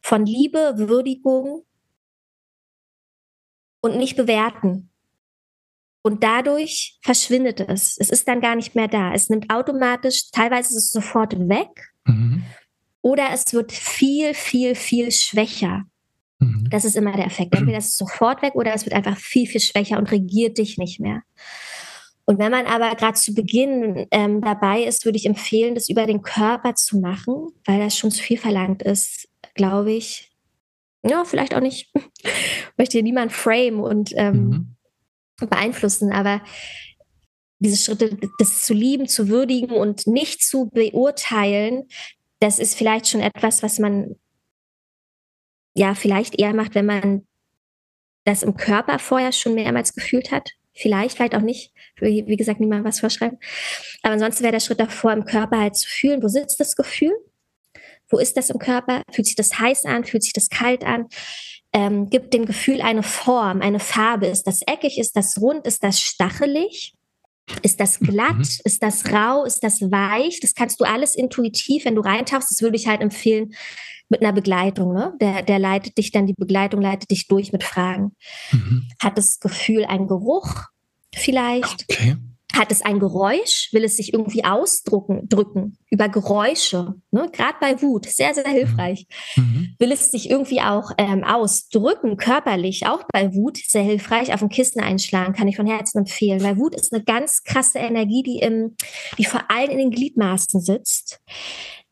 von 0.01 0.25
Liebe, 0.25 0.73
Würdigung, 0.77 1.63
und 3.81 3.97
nicht 3.97 4.15
bewerten. 4.15 4.89
Und 6.01 6.23
dadurch 6.23 6.99
verschwindet 7.01 7.59
es. 7.59 7.97
Es 7.97 8.09
ist 8.09 8.27
dann 8.27 8.39
gar 8.39 8.55
nicht 8.55 8.75
mehr 8.75 8.87
da. 8.87 9.13
Es 9.13 9.29
nimmt 9.29 9.51
automatisch, 9.51 10.31
teilweise 10.31 10.69
ist 10.69 10.85
es 10.85 10.91
sofort 10.91 11.37
weg. 11.49 11.93
Mhm. 12.05 12.43
Oder 13.07 13.29
es 13.31 13.53
wird 13.53 13.71
viel, 13.71 14.33
viel, 14.33 14.75
viel 14.75 15.11
schwächer. 15.11 15.83
Mhm. 16.39 16.67
Das 16.69 16.83
ist 16.83 16.95
immer 16.95 17.13
der 17.13 17.25
Effekt. 17.25 17.55
Entweder 17.55 17.77
ist 17.77 17.91
es 17.91 17.97
sofort 17.97 18.41
weg 18.41 18.55
oder 18.55 18.73
es 18.73 18.85
wird 18.85 18.93
einfach 18.93 19.17
viel, 19.17 19.47
viel 19.47 19.61
schwächer 19.61 19.97
und 19.97 20.11
regiert 20.11 20.57
dich 20.57 20.77
nicht 20.77 20.99
mehr. 20.99 21.21
Und 22.25 22.39
wenn 22.39 22.51
man 22.51 22.65
aber 22.65 22.93
gerade 22.95 23.17
zu 23.17 23.33
Beginn 23.33 24.07
ähm, 24.11 24.41
dabei 24.41 24.83
ist, 24.83 25.05
würde 25.05 25.17
ich 25.17 25.25
empfehlen, 25.25 25.75
das 25.75 25.87
über 25.87 26.05
den 26.05 26.21
Körper 26.21 26.75
zu 26.75 26.99
machen, 26.99 27.47
weil 27.65 27.79
das 27.79 27.97
schon 27.97 28.11
zu 28.11 28.21
viel 28.21 28.37
verlangt 28.37 28.83
ist, 28.83 29.29
glaube 29.55 29.93
ich 29.93 30.27
ja, 31.09 31.23
vielleicht 31.25 31.53
auch 31.53 31.61
nicht, 31.61 31.91
möchte 32.77 32.93
hier 32.93 33.03
niemand 33.03 33.31
frame 33.31 33.79
und 33.79 34.11
ähm, 34.15 34.75
mhm. 35.39 35.47
beeinflussen, 35.49 36.11
aber 36.11 36.41
diese 37.59 37.77
Schritte, 37.77 38.17
das 38.37 38.63
zu 38.63 38.73
lieben, 38.73 39.07
zu 39.07 39.29
würdigen 39.29 39.71
und 39.71 40.05
nicht 40.05 40.43
zu 40.43 40.69
beurteilen, 40.69 41.87
das 42.39 42.59
ist 42.59 42.75
vielleicht 42.75 43.07
schon 43.07 43.21
etwas, 43.21 43.63
was 43.63 43.79
man 43.79 44.15
ja 45.73 45.95
vielleicht 45.95 46.39
eher 46.39 46.53
macht, 46.53 46.75
wenn 46.75 46.85
man 46.85 47.27
das 48.25 48.43
im 48.43 48.57
Körper 48.57 48.99
vorher 48.99 49.31
schon 49.31 49.55
mehrmals 49.55 49.93
gefühlt 49.93 50.31
hat. 50.31 50.51
Vielleicht, 50.73 51.15
vielleicht 51.15 51.33
auch 51.33 51.41
nicht. 51.41 51.73
Wie 51.99 52.35
gesagt, 52.35 52.59
niemand 52.59 52.85
was 52.85 52.99
vorschreiben. 52.99 53.39
Aber 54.03 54.13
ansonsten 54.13 54.43
wäre 54.43 54.51
der 54.51 54.59
Schritt 54.59 54.79
davor, 54.79 55.11
im 55.13 55.25
Körper 55.25 55.59
halt 55.59 55.75
zu 55.75 55.89
fühlen, 55.89 56.21
wo 56.21 56.27
sitzt 56.27 56.59
das 56.59 56.75
Gefühl? 56.75 57.15
Wo 58.09 58.19
ist 58.19 58.37
das 58.37 58.49
im 58.49 58.59
Körper? 58.59 59.01
Fühlt 59.11 59.25
sich 59.25 59.35
das 59.35 59.57
heiß 59.57 59.85
an? 59.85 60.03
Fühlt 60.03 60.23
sich 60.23 60.33
das 60.33 60.49
kalt 60.49 60.83
an? 60.83 61.07
Ähm, 61.73 62.09
gibt 62.09 62.33
dem 62.33 62.45
Gefühl 62.45 62.81
eine 62.81 63.03
Form, 63.03 63.61
eine 63.61 63.79
Farbe. 63.79 64.27
Ist 64.27 64.43
das 64.43 64.61
eckig? 64.67 64.99
Ist 64.99 65.15
das 65.15 65.41
rund? 65.41 65.65
Ist 65.65 65.83
das 65.83 65.99
stachelig? 65.99 66.93
Ist 67.61 67.79
das 67.79 67.99
glatt? 67.99 68.37
Mhm. 68.37 68.59
Ist 68.63 68.83
das 68.83 69.11
rau? 69.11 69.45
Ist 69.45 69.63
das 69.63 69.81
weich? 69.81 70.39
Das 70.41 70.53
kannst 70.53 70.79
du 70.79 70.85
alles 70.85 71.15
intuitiv, 71.15 71.85
wenn 71.85 71.95
du 71.95 72.01
reintauchst. 72.01 72.51
Das 72.51 72.61
würde 72.61 72.75
ich 72.75 72.87
halt 72.87 73.01
empfehlen 73.01 73.53
mit 74.09 74.21
einer 74.21 74.33
Begleitung. 74.33 74.93
Ne? 74.93 75.13
Der, 75.21 75.43
der 75.43 75.59
leitet 75.59 75.97
dich 75.97 76.11
dann, 76.11 76.27
die 76.27 76.33
Begleitung 76.33 76.81
leitet 76.81 77.11
dich 77.11 77.27
durch 77.27 77.51
mit 77.51 77.63
Fragen. 77.63 78.11
Mhm. 78.51 78.87
Hat 79.01 79.17
das 79.17 79.39
Gefühl 79.39 79.85
einen 79.85 80.07
Geruch 80.07 80.65
vielleicht? 81.15 81.85
Okay. 81.89 82.17
Hat 82.53 82.71
es 82.71 82.81
ein 82.81 82.99
Geräusch? 82.99 83.69
Will 83.73 83.83
es 83.83 83.97
sich 83.97 84.13
irgendwie 84.13 84.43
ausdrücken 84.45 85.27
drücken 85.27 85.77
über 85.89 86.09
Geräusche? 86.09 86.95
Ne? 87.11 87.29
Gerade 87.31 87.57
bei 87.59 87.81
Wut, 87.81 88.05
sehr, 88.05 88.33
sehr 88.33 88.47
hilfreich. 88.47 89.05
Mhm. 89.35 89.75
Will 89.79 89.91
es 89.91 90.11
sich 90.11 90.29
irgendwie 90.29 90.61
auch 90.61 90.91
ähm, 90.97 91.23
ausdrücken, 91.23 92.17
körperlich, 92.17 92.87
auch 92.87 93.03
bei 93.11 93.33
Wut, 93.33 93.57
sehr 93.57 93.83
hilfreich. 93.83 94.33
Auf 94.33 94.41
ein 94.41 94.49
Kissen 94.49 94.81
einschlagen, 94.81 95.33
kann 95.33 95.47
ich 95.47 95.57
von 95.57 95.67
Herzen 95.67 95.99
empfehlen, 95.99 96.41
weil 96.41 96.57
Wut 96.57 96.73
ist 96.73 96.93
eine 96.93 97.03
ganz 97.03 97.43
krasse 97.43 97.79
Energie, 97.79 98.23
die, 98.23 98.39
im, 98.39 98.75
die 99.17 99.25
vor 99.25 99.51
allem 99.51 99.69
in 99.69 99.77
den 99.77 99.91
Gliedmaßen 99.91 100.61
sitzt 100.61 101.19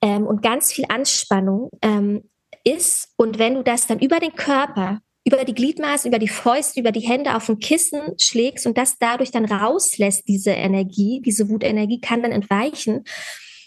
ähm, 0.01 0.25
und 0.25 0.41
ganz 0.41 0.71
viel 0.71 0.85
Anspannung 0.87 1.69
ähm, 1.81 2.29
ist. 2.63 3.09
Und 3.17 3.39
wenn 3.39 3.55
du 3.55 3.63
das 3.63 3.87
dann 3.87 3.99
über 3.99 4.19
den 4.19 4.35
Körper 4.35 4.99
über 5.25 5.43
die 5.43 5.55
Gliedmaßen, 5.55 6.07
über 6.07 6.19
die 6.19 6.27
Fäuste, 6.27 6.79
über 6.79 6.91
die 6.91 7.01
Hände 7.01 7.35
auf 7.35 7.49
ein 7.49 7.57
Kissen 7.57 8.01
schlägst 8.19 8.67
und 8.67 8.77
das 8.77 8.97
dadurch 8.99 9.31
dann 9.31 9.45
rauslässt, 9.45 10.27
diese 10.27 10.51
Energie, 10.51 11.21
diese 11.25 11.49
Wutenergie 11.49 11.99
kann 11.99 12.21
dann 12.21 12.31
entweichen, 12.31 13.03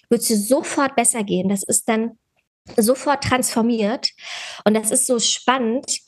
wird 0.08 0.26
dir 0.28 0.36
sofort 0.36 0.94
besser 0.94 1.24
gehen. 1.24 1.48
Das 1.48 1.64
ist 1.64 1.88
dann 1.88 2.12
sofort 2.76 3.24
transformiert. 3.24 4.10
Und 4.64 4.74
das 4.74 4.92
ist 4.92 5.06
so 5.06 5.18
spannend, 5.18 6.00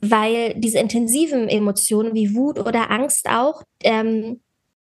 weil 0.00 0.54
diese 0.54 0.78
intensiven 0.78 1.48
Emotionen 1.48 2.14
wie 2.14 2.34
Wut 2.34 2.58
oder 2.58 2.90
Angst 2.90 3.28
auch, 3.28 3.62
ähm, 3.82 4.40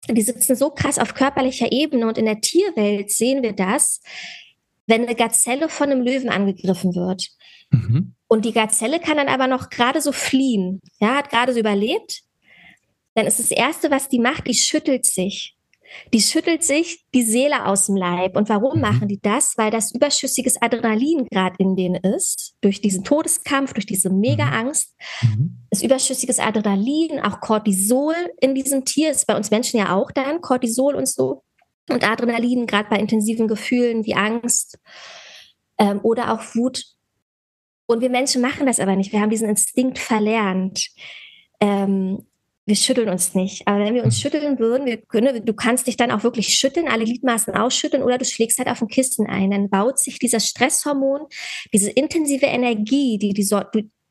die 0.09 0.23
sitzen 0.23 0.57
so 0.57 0.71
krass 0.71 0.99
auf 0.99 1.15
körperlicher 1.15 1.71
Ebene 1.71 2.07
und 2.07 2.17
in 2.17 2.27
der 2.27 2.41
Tierwelt 2.41 3.11
sehen 3.11 3.43
wir 3.43 3.53
das, 3.53 4.01
wenn 4.87 5.03
eine 5.03 5.17
Gazelle 5.17 5.69
von 5.69 5.91
einem 5.91 6.03
Löwen 6.03 6.29
angegriffen 6.29 6.95
wird. 6.95 7.29
Mhm. 7.71 8.15
Und 8.29 8.45
die 8.45 8.53
Gazelle 8.53 9.01
kann 9.01 9.17
dann 9.17 9.29
aber 9.29 9.47
noch 9.47 9.71
gerade 9.71 10.01
so 10.01 10.13
fliehen. 10.13 10.81
Ja, 11.01 11.17
hat 11.17 11.31
gerade 11.31 11.53
so 11.53 11.61
überlebt. 11.61 12.23
Dann 13.15 13.27
ist 13.27 13.39
das 13.39 13.51
Erste, 13.51 13.91
was 13.91 14.09
die 14.09 14.19
macht, 14.19 14.47
die 14.47 14.55
schüttelt 14.55 15.07
sich. 15.07 15.57
Die 16.13 16.21
schüttelt 16.21 16.65
sich 16.65 17.05
die 17.15 17.23
Seele 17.23 17.67
aus 17.67 17.87
dem 17.87 17.97
Leib. 17.97 18.37
Und 18.37 18.49
warum 18.49 18.77
mhm. 18.77 18.83
machen 18.83 19.09
die 19.09 19.21
das? 19.21 19.55
Weil 19.57 19.71
das 19.71 19.95
überschüssiges 19.95 20.61
Adrenalin 20.61 21.27
gerade 21.31 21.57
in 21.59 21.77
denen 21.77 22.03
ist. 22.03 22.55
Durch 22.61 22.81
diesen 22.81 23.05
Todeskampf, 23.05 23.73
durch 23.73 23.87
diese 23.87 24.11
Mega-Angst. 24.11 24.95
Mhm. 25.23 25.65
Das 25.71 25.83
überschüssiges 25.83 26.39
Adrenalin, 26.39 27.21
auch 27.21 27.41
Cortisol 27.41 28.15
in 28.41 28.55
diesem 28.55 28.85
Tier, 28.85 29.11
ist 29.11 29.27
bei 29.27 29.37
uns 29.37 29.51
Menschen 29.51 29.79
ja 29.79 29.95
auch 29.95 30.11
dann, 30.11 30.41
Cortisol 30.41 30.95
und 30.95 31.09
so. 31.09 31.43
Und 31.89 32.09
Adrenalin, 32.09 32.67
gerade 32.67 32.89
bei 32.91 32.99
intensiven 32.99 33.47
Gefühlen 33.47 34.05
wie 34.05 34.15
Angst 34.15 34.79
ähm, 35.79 36.01
oder 36.03 36.33
auch 36.33 36.55
Wut, 36.55 36.83
und 37.87 38.01
wir 38.01 38.11
Menschen 38.11 38.43
machen 38.43 38.67
das 38.67 38.81
aber 38.81 38.97
nicht. 38.97 39.13
Wir 39.13 39.21
haben 39.21 39.31
diesen 39.31 39.49
Instinkt 39.49 39.99
verlernt. 39.99 40.89
Ähm, 41.61 42.27
wir 42.67 42.75
schütteln 42.75 43.09
uns 43.09 43.35
nicht. 43.35 43.67
Aber 43.67 43.85
wenn 43.85 43.95
wir 43.95 44.05
uns 44.05 44.17
hm. 44.17 44.23
schütteln 44.23 44.59
würden, 44.59 44.87
wir 44.87 44.97
können, 44.97 45.45
du 45.45 45.55
kannst 45.55 45.87
dich 45.87 45.97
dann 45.97 46.11
auch 46.11 46.25
wirklich 46.25 46.49
schütteln, 46.49 46.89
alle 46.89 47.05
Gliedmaßen 47.05 47.55
ausschütteln 47.55 48.03
oder 48.03 48.19
du 48.19 48.25
schlägst 48.25 48.59
halt 48.59 48.69
auf 48.69 48.83
ein 48.83 48.89
Kissen 48.89 49.27
ein. 49.27 49.53
Dann 49.53 49.71
baut 49.71 50.01
sich 50.01 50.19
dieser 50.19 50.41
Stresshormon, 50.41 51.27
diese 51.73 51.91
intensive 51.91 52.47
Energie, 52.47 53.19
die, 53.19 53.33
die, 53.33 53.49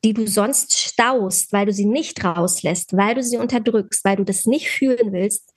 die 0.04 0.14
du 0.14 0.26
sonst 0.26 0.78
staust, 0.78 1.52
weil 1.52 1.66
du 1.66 1.72
sie 1.72 1.84
nicht 1.84 2.24
rauslässt, 2.24 2.96
weil 2.96 3.14
du 3.14 3.22
sie 3.22 3.36
unterdrückst, 3.36 4.04
weil 4.04 4.16
du 4.16 4.24
das 4.24 4.46
nicht 4.46 4.70
fühlen 4.70 5.12
willst, 5.12 5.52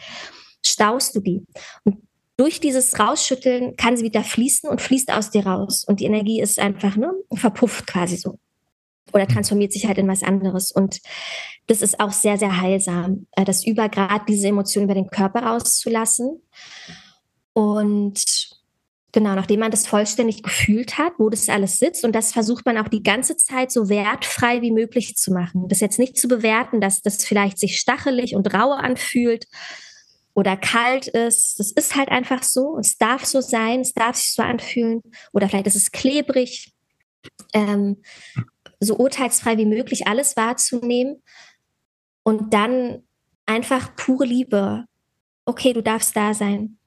staust 0.66 1.16
du 1.16 1.22
die. 1.22 1.46
Und 1.86 2.09
durch 2.40 2.62
dieses 2.62 2.98
Rausschütteln 2.98 3.76
kann 3.76 3.98
sie 3.98 4.04
wieder 4.04 4.24
fließen 4.24 4.70
und 4.70 4.82
fließt 4.82 5.12
aus 5.12 5.30
dir 5.30 5.46
raus. 5.46 5.84
Und 5.86 6.00
die 6.00 6.06
Energie 6.06 6.40
ist 6.40 6.58
einfach 6.58 6.96
ne, 6.96 7.12
verpufft 7.34 7.86
quasi 7.86 8.16
so. 8.16 8.40
Oder 9.12 9.26
mhm. 9.26 9.34
transformiert 9.34 9.74
sich 9.74 9.88
halt 9.88 9.98
in 9.98 10.08
was 10.08 10.24
anderes. 10.24 10.72
Und 10.72 11.02
das 11.68 11.82
ist 11.82 12.00
auch 12.00 12.14
sehr, 12.14 12.38
sehr 12.38 12.62
heilsam, 12.62 13.28
äh, 13.34 13.44
das 13.44 13.66
Übergrad, 13.66 14.30
diese 14.30 14.48
Emotionen 14.48 14.86
über 14.86 14.94
den 14.94 15.10
Körper 15.10 15.44
rauszulassen. 15.44 16.42
Und 17.52 18.24
genau, 19.12 19.36
nachdem 19.36 19.60
man 19.60 19.72
das 19.72 19.86
vollständig 19.86 20.42
gefühlt 20.42 20.98
hat, 20.98 21.12
wo 21.18 21.30
das 21.30 21.50
alles 21.50 21.78
sitzt, 21.78 22.06
und 22.06 22.16
das 22.16 22.32
versucht 22.32 22.66
man 22.66 22.78
auch 22.78 22.88
die 22.88 23.04
ganze 23.04 23.36
Zeit 23.36 23.70
so 23.70 23.90
wertfrei 23.90 24.62
wie 24.62 24.72
möglich 24.72 25.18
zu 25.18 25.34
machen. 25.34 25.68
Das 25.68 25.82
jetzt 25.82 26.00
nicht 26.00 26.18
zu 26.18 26.30
bewerten, 26.30 26.80
dass 26.80 27.02
das 27.02 27.26
vielleicht 27.26 27.60
sich 27.60 27.78
stachelig 27.78 28.34
und 28.34 28.54
rau 28.54 28.72
anfühlt, 28.72 29.46
oder 30.34 30.56
kalt 30.58 31.08
ist. 31.08 31.60
Das 31.60 31.72
ist 31.72 31.96
halt 31.96 32.10
einfach 32.10 32.44
so. 32.44 32.78
Es 32.78 32.98
darf 32.98 33.26
so 33.26 33.42
sein, 33.42 33.82
es 33.82 33.94
darf 33.94 34.16
sich 34.16 34.34
so 34.34 34.42
anfühlen. 34.42 35.02
Oder 35.34 35.50
vielleicht 35.50 35.68
ist 35.68 35.76
es 35.76 35.92
klebrig. 35.92 36.74
Ähm, 37.54 38.02
so 38.80 38.96
urteilsfrei 38.96 39.58
wie 39.58 39.66
möglich 39.66 40.08
alles 40.08 40.38
wahrzunehmen. 40.38 41.22
Und 42.24 42.54
dann 42.54 43.04
einfach 43.46 43.96
pure 43.96 44.26
Liebe. 44.26 44.86
Okay, 45.46 45.74
du 45.74 45.82
darfst 45.82 46.16
da 46.16 46.34
sein. 46.34 46.78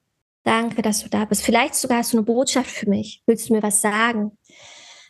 Danke, 0.43 0.81
dass 0.81 1.03
du 1.03 1.09
da 1.09 1.25
bist. 1.25 1.43
Vielleicht 1.43 1.75
sogar 1.75 1.99
hast 1.99 2.13
du 2.13 2.17
eine 2.17 2.25
Botschaft 2.25 2.69
für 2.69 2.89
mich. 2.89 3.21
Willst 3.25 3.49
du 3.49 3.53
mir 3.53 3.63
was 3.63 3.81
sagen? 3.81 4.37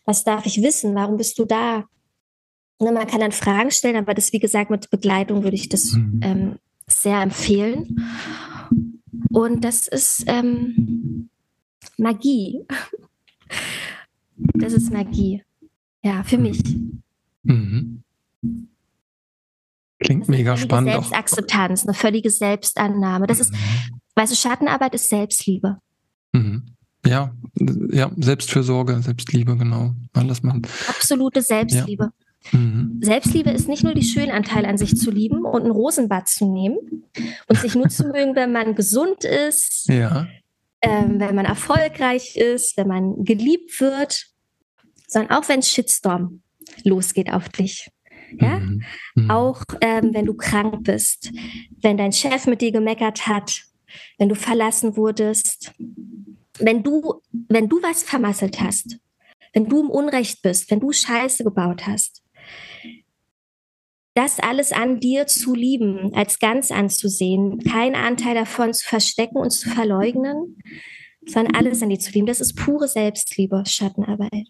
Was 0.05 0.23
darf 0.23 0.45
ich 0.45 0.61
wissen? 0.61 0.95
Warum 0.95 1.17
bist 1.17 1.39
du 1.39 1.45
da? 1.45 1.85
Ne, 2.79 2.91
man 2.91 3.07
kann 3.07 3.21
dann 3.21 3.31
Fragen 3.31 3.71
stellen, 3.71 3.95
aber 3.95 4.13
das, 4.13 4.33
wie 4.33 4.39
gesagt, 4.39 4.69
mit 4.69 4.89
Begleitung 4.89 5.43
würde 5.43 5.55
ich 5.55 5.69
das 5.69 5.93
mhm. 5.93 6.19
ähm, 6.23 6.59
sehr 7.03 7.21
empfehlen. 7.21 8.01
Und 9.29 9.63
das 9.63 9.87
ist 9.87 10.23
ähm, 10.27 11.29
Magie. 11.97 12.65
Das 14.55 14.73
ist 14.73 14.91
Magie. 14.91 15.43
Ja, 16.03 16.23
für 16.23 16.39
mich. 16.39 16.59
Mhm. 17.43 18.03
Klingt 19.99 20.27
mega 20.27 20.57
spannend. 20.57 20.91
Selbstakzeptanz, 20.91 21.85
eine 21.85 21.93
völlige 21.93 22.31
Selbstannahme. 22.31 23.27
Das 23.27 23.39
ist, 23.39 23.53
mhm. 23.53 24.01
weißt 24.15 24.31
du, 24.31 24.35
Schattenarbeit 24.35 24.95
ist 24.95 25.07
Selbstliebe. 25.07 25.77
Mhm. 26.33 26.65
Ja, 27.05 27.33
ja, 27.91 28.11
Selbstfürsorge, 28.17 28.99
Selbstliebe, 29.01 29.55
genau. 29.55 29.93
Alles 30.13 30.41
machen. 30.41 30.63
Absolute 30.87 31.41
Selbstliebe. 31.41 32.11
Mhm. 32.51 32.99
Selbstliebe 33.01 33.49
ist 33.49 33.67
nicht 33.67 33.83
nur 33.83 33.93
die 33.93 34.03
Schönanteile 34.03 34.67
an 34.67 34.77
sich 34.77 34.95
zu 34.95 35.11
lieben 35.11 35.45
und 35.45 35.63
ein 35.63 35.71
Rosenbad 35.71 36.27
zu 36.27 36.51
nehmen 36.51 36.77
und 37.47 37.57
sich 37.57 37.75
nur 37.75 37.89
zu 37.89 38.07
mögen, 38.07 38.35
wenn 38.35 38.51
man 38.51 38.75
gesund 38.75 39.23
ist, 39.23 39.87
ja. 39.87 40.27
ähm, 40.81 41.19
wenn 41.19 41.35
man 41.35 41.45
erfolgreich 41.45 42.35
ist, 42.35 42.77
wenn 42.77 42.87
man 42.87 43.23
geliebt 43.23 43.79
wird, 43.79 44.27
sondern 45.07 45.37
auch 45.37 45.47
wenn 45.47 45.61
Shitstorm 45.61 46.41
losgeht 46.83 47.31
auf 47.31 47.49
dich. 47.49 47.89
Ja? 48.39 48.59
Mhm. 48.59 48.83
Mhm. 49.15 49.31
Auch 49.31 49.63
ähm, 49.81 50.13
wenn 50.13 50.25
du 50.25 50.33
krank 50.33 50.83
bist, 50.83 51.31
wenn 51.81 51.97
dein 51.97 52.11
Chef 52.11 52.47
mit 52.47 52.61
dir 52.61 52.71
gemeckert 52.71 53.27
hat, 53.27 53.63
wenn 54.17 54.29
du 54.29 54.35
verlassen 54.35 54.97
wurdest, 54.97 55.71
wenn 56.59 56.83
du, 56.83 57.21
wenn 57.47 57.69
du 57.69 57.81
was 57.81 58.03
vermasselt 58.03 58.59
hast, 58.59 58.97
wenn 59.53 59.69
du 59.69 59.81
im 59.81 59.89
Unrecht 59.89 60.41
bist, 60.41 60.71
wenn 60.71 60.79
du 60.79 60.91
Scheiße 60.91 61.43
gebaut 61.43 61.85
hast, 61.85 62.22
das 64.15 64.39
alles 64.39 64.71
an 64.71 64.99
dir 64.99 65.25
zu 65.27 65.55
lieben, 65.55 66.13
als 66.13 66.39
ganz 66.39 66.71
anzusehen, 66.71 67.59
keinen 67.59 67.95
Anteil 67.95 68.35
davon 68.35 68.73
zu 68.73 68.87
verstecken 68.87 69.37
und 69.37 69.49
zu 69.49 69.69
verleugnen, 69.69 70.57
sondern 71.25 71.55
alles 71.55 71.81
an 71.81 71.89
dir 71.89 71.99
zu 71.99 72.11
lieben, 72.11 72.27
das 72.27 72.41
ist 72.41 72.55
pure 72.55 72.87
Selbstliebe, 72.87 73.63
Schattenarbeit. 73.65 74.47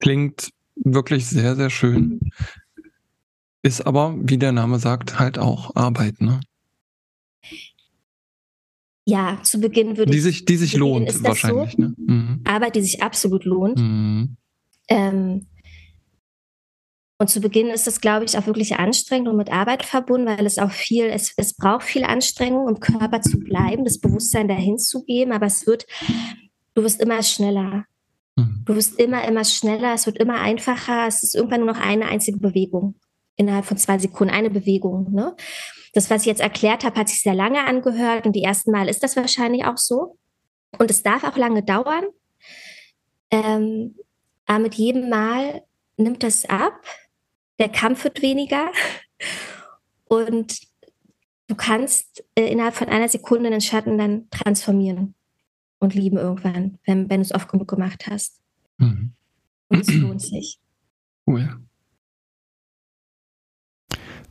Klingt 0.00 0.50
wirklich 0.76 1.26
sehr, 1.26 1.56
sehr 1.56 1.70
schön. 1.70 2.20
Ist 3.62 3.86
aber, 3.86 4.14
wie 4.18 4.38
der 4.38 4.52
Name 4.52 4.78
sagt, 4.78 5.18
halt 5.18 5.38
auch 5.38 5.74
Arbeit, 5.74 6.20
ne? 6.20 6.40
Ja, 9.08 9.40
zu 9.42 9.60
Beginn 9.60 9.96
würde 9.96 10.10
die 10.10 10.20
sich, 10.20 10.44
Die 10.44 10.56
sich 10.56 10.76
lohnt, 10.76 11.22
wahrscheinlich. 11.22 11.72
So. 11.72 11.82
Ne? 11.82 11.94
Mhm. 11.96 12.40
Arbeit, 12.44 12.74
die 12.74 12.82
sich 12.82 13.02
absolut 13.02 13.44
lohnt. 13.44 13.78
Mhm. 13.78 14.36
Ähm, 14.88 15.46
und 17.18 17.30
zu 17.30 17.40
Beginn 17.40 17.68
ist 17.68 17.86
das, 17.86 18.00
glaube 18.00 18.26
ich, 18.26 18.36
auch 18.36 18.46
wirklich 18.46 18.76
anstrengend 18.76 19.28
und 19.28 19.36
mit 19.36 19.50
Arbeit 19.50 19.84
verbunden, 19.84 20.26
weil 20.26 20.44
es 20.44 20.58
auch 20.58 20.70
viel, 20.70 21.06
es, 21.06 21.32
es 21.36 21.54
braucht 21.54 21.84
viel 21.84 22.04
Anstrengung, 22.04 22.68
im 22.68 22.80
Körper 22.80 23.22
zu 23.22 23.38
bleiben, 23.38 23.84
das 23.84 23.98
Bewusstsein 23.98 24.48
dahin 24.48 24.78
zu 24.78 25.04
geben, 25.04 25.32
aber 25.32 25.46
es 25.46 25.66
wird, 25.66 25.86
du 26.74 26.82
wirst 26.82 27.00
immer 27.00 27.22
schneller. 27.22 27.84
Mhm. 28.36 28.62
Du 28.66 28.76
wirst 28.76 28.98
immer, 28.98 29.26
immer 29.26 29.44
schneller, 29.44 29.94
es 29.94 30.04
wird 30.04 30.18
immer 30.18 30.40
einfacher, 30.40 31.06
es 31.06 31.22
ist 31.22 31.34
irgendwann 31.34 31.60
nur 31.60 31.72
noch 31.72 31.80
eine 31.80 32.06
einzige 32.06 32.38
Bewegung 32.38 32.96
innerhalb 33.36 33.64
von 33.64 33.76
zwei 33.78 33.98
Sekunden, 33.98 34.34
eine 34.34 34.50
Bewegung. 34.50 35.12
Ne? 35.12 35.34
Das, 35.92 36.10
was 36.10 36.22
ich 36.22 36.26
jetzt 36.26 36.40
erklärt 36.40 36.84
habe, 36.84 36.98
hat 36.98 37.08
sich 37.08 37.22
sehr 37.22 37.34
lange 37.34 37.64
angehört 37.64 38.26
und 38.26 38.34
die 38.34 38.42
ersten 38.42 38.70
Mal 38.70 38.88
ist 38.88 39.02
das 39.02 39.16
wahrscheinlich 39.16 39.64
auch 39.64 39.78
so. 39.78 40.18
Und 40.78 40.90
es 40.90 41.02
darf 41.02 41.24
auch 41.24 41.36
lange 41.36 41.62
dauern. 41.62 42.04
Ähm, 43.30 43.94
aber 44.46 44.58
mit 44.58 44.74
jedem 44.74 45.08
Mal 45.08 45.62
nimmt 45.96 46.22
das 46.22 46.44
ab. 46.46 46.80
Der 47.58 47.68
Kampf 47.68 48.04
wird 48.04 48.22
weniger. 48.22 48.70
Und 50.08 50.60
du 51.48 51.54
kannst 51.54 52.24
äh, 52.34 52.50
innerhalb 52.50 52.74
von 52.74 52.88
einer 52.88 53.08
Sekunde 53.08 53.50
den 53.50 53.60
Schatten 53.60 53.98
dann 53.98 54.28
transformieren 54.30 55.14
und 55.78 55.94
lieben 55.94 56.16
irgendwann, 56.16 56.78
wenn, 56.84 57.08
wenn 57.10 57.20
du 57.20 57.22
es 57.22 57.34
oft 57.34 57.48
genug 57.48 57.68
gemacht 57.68 58.06
hast. 58.08 58.40
Mhm. 58.78 59.12
Und 59.68 59.80
es 59.80 59.94
lohnt 59.94 60.22
sich. 60.22 60.58
Cool. 61.26 61.60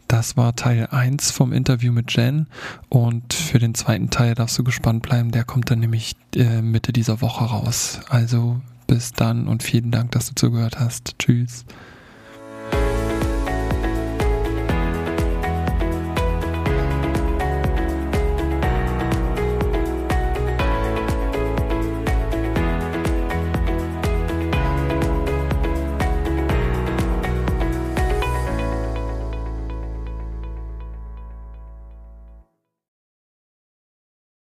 Das 0.08 0.38
war 0.38 0.56
Teil 0.56 0.88
1 0.92 1.32
vom 1.32 1.52
Interview 1.52 1.92
mit 1.92 2.16
Jen 2.16 2.48
und 2.90 3.34
für 3.34 3.58
den 3.58 3.74
zweiten 3.74 4.12
Teil 4.12 4.36
darfst 4.36 4.58
du 4.58 4.64
gespannt 4.64 5.02
bleiben. 5.02 5.32
Der 5.32 5.44
kommt 5.44 5.72
dann 5.72 5.80
nämlich 5.80 6.16
äh, 6.36 6.62
Mitte 6.62 6.94
dieser 6.94 7.22
Woche 7.22 7.46
raus. 7.46 8.00
Also 8.08 8.62
bis 8.88 9.14
dann 9.14 9.48
und 9.48 9.64
vielen 9.64 9.92
Dank, 9.92 10.12
dass 10.12 10.30
du 10.30 10.36
zugehört 10.36 10.80
hast. 10.80 11.18
Tschüss. 11.18 11.66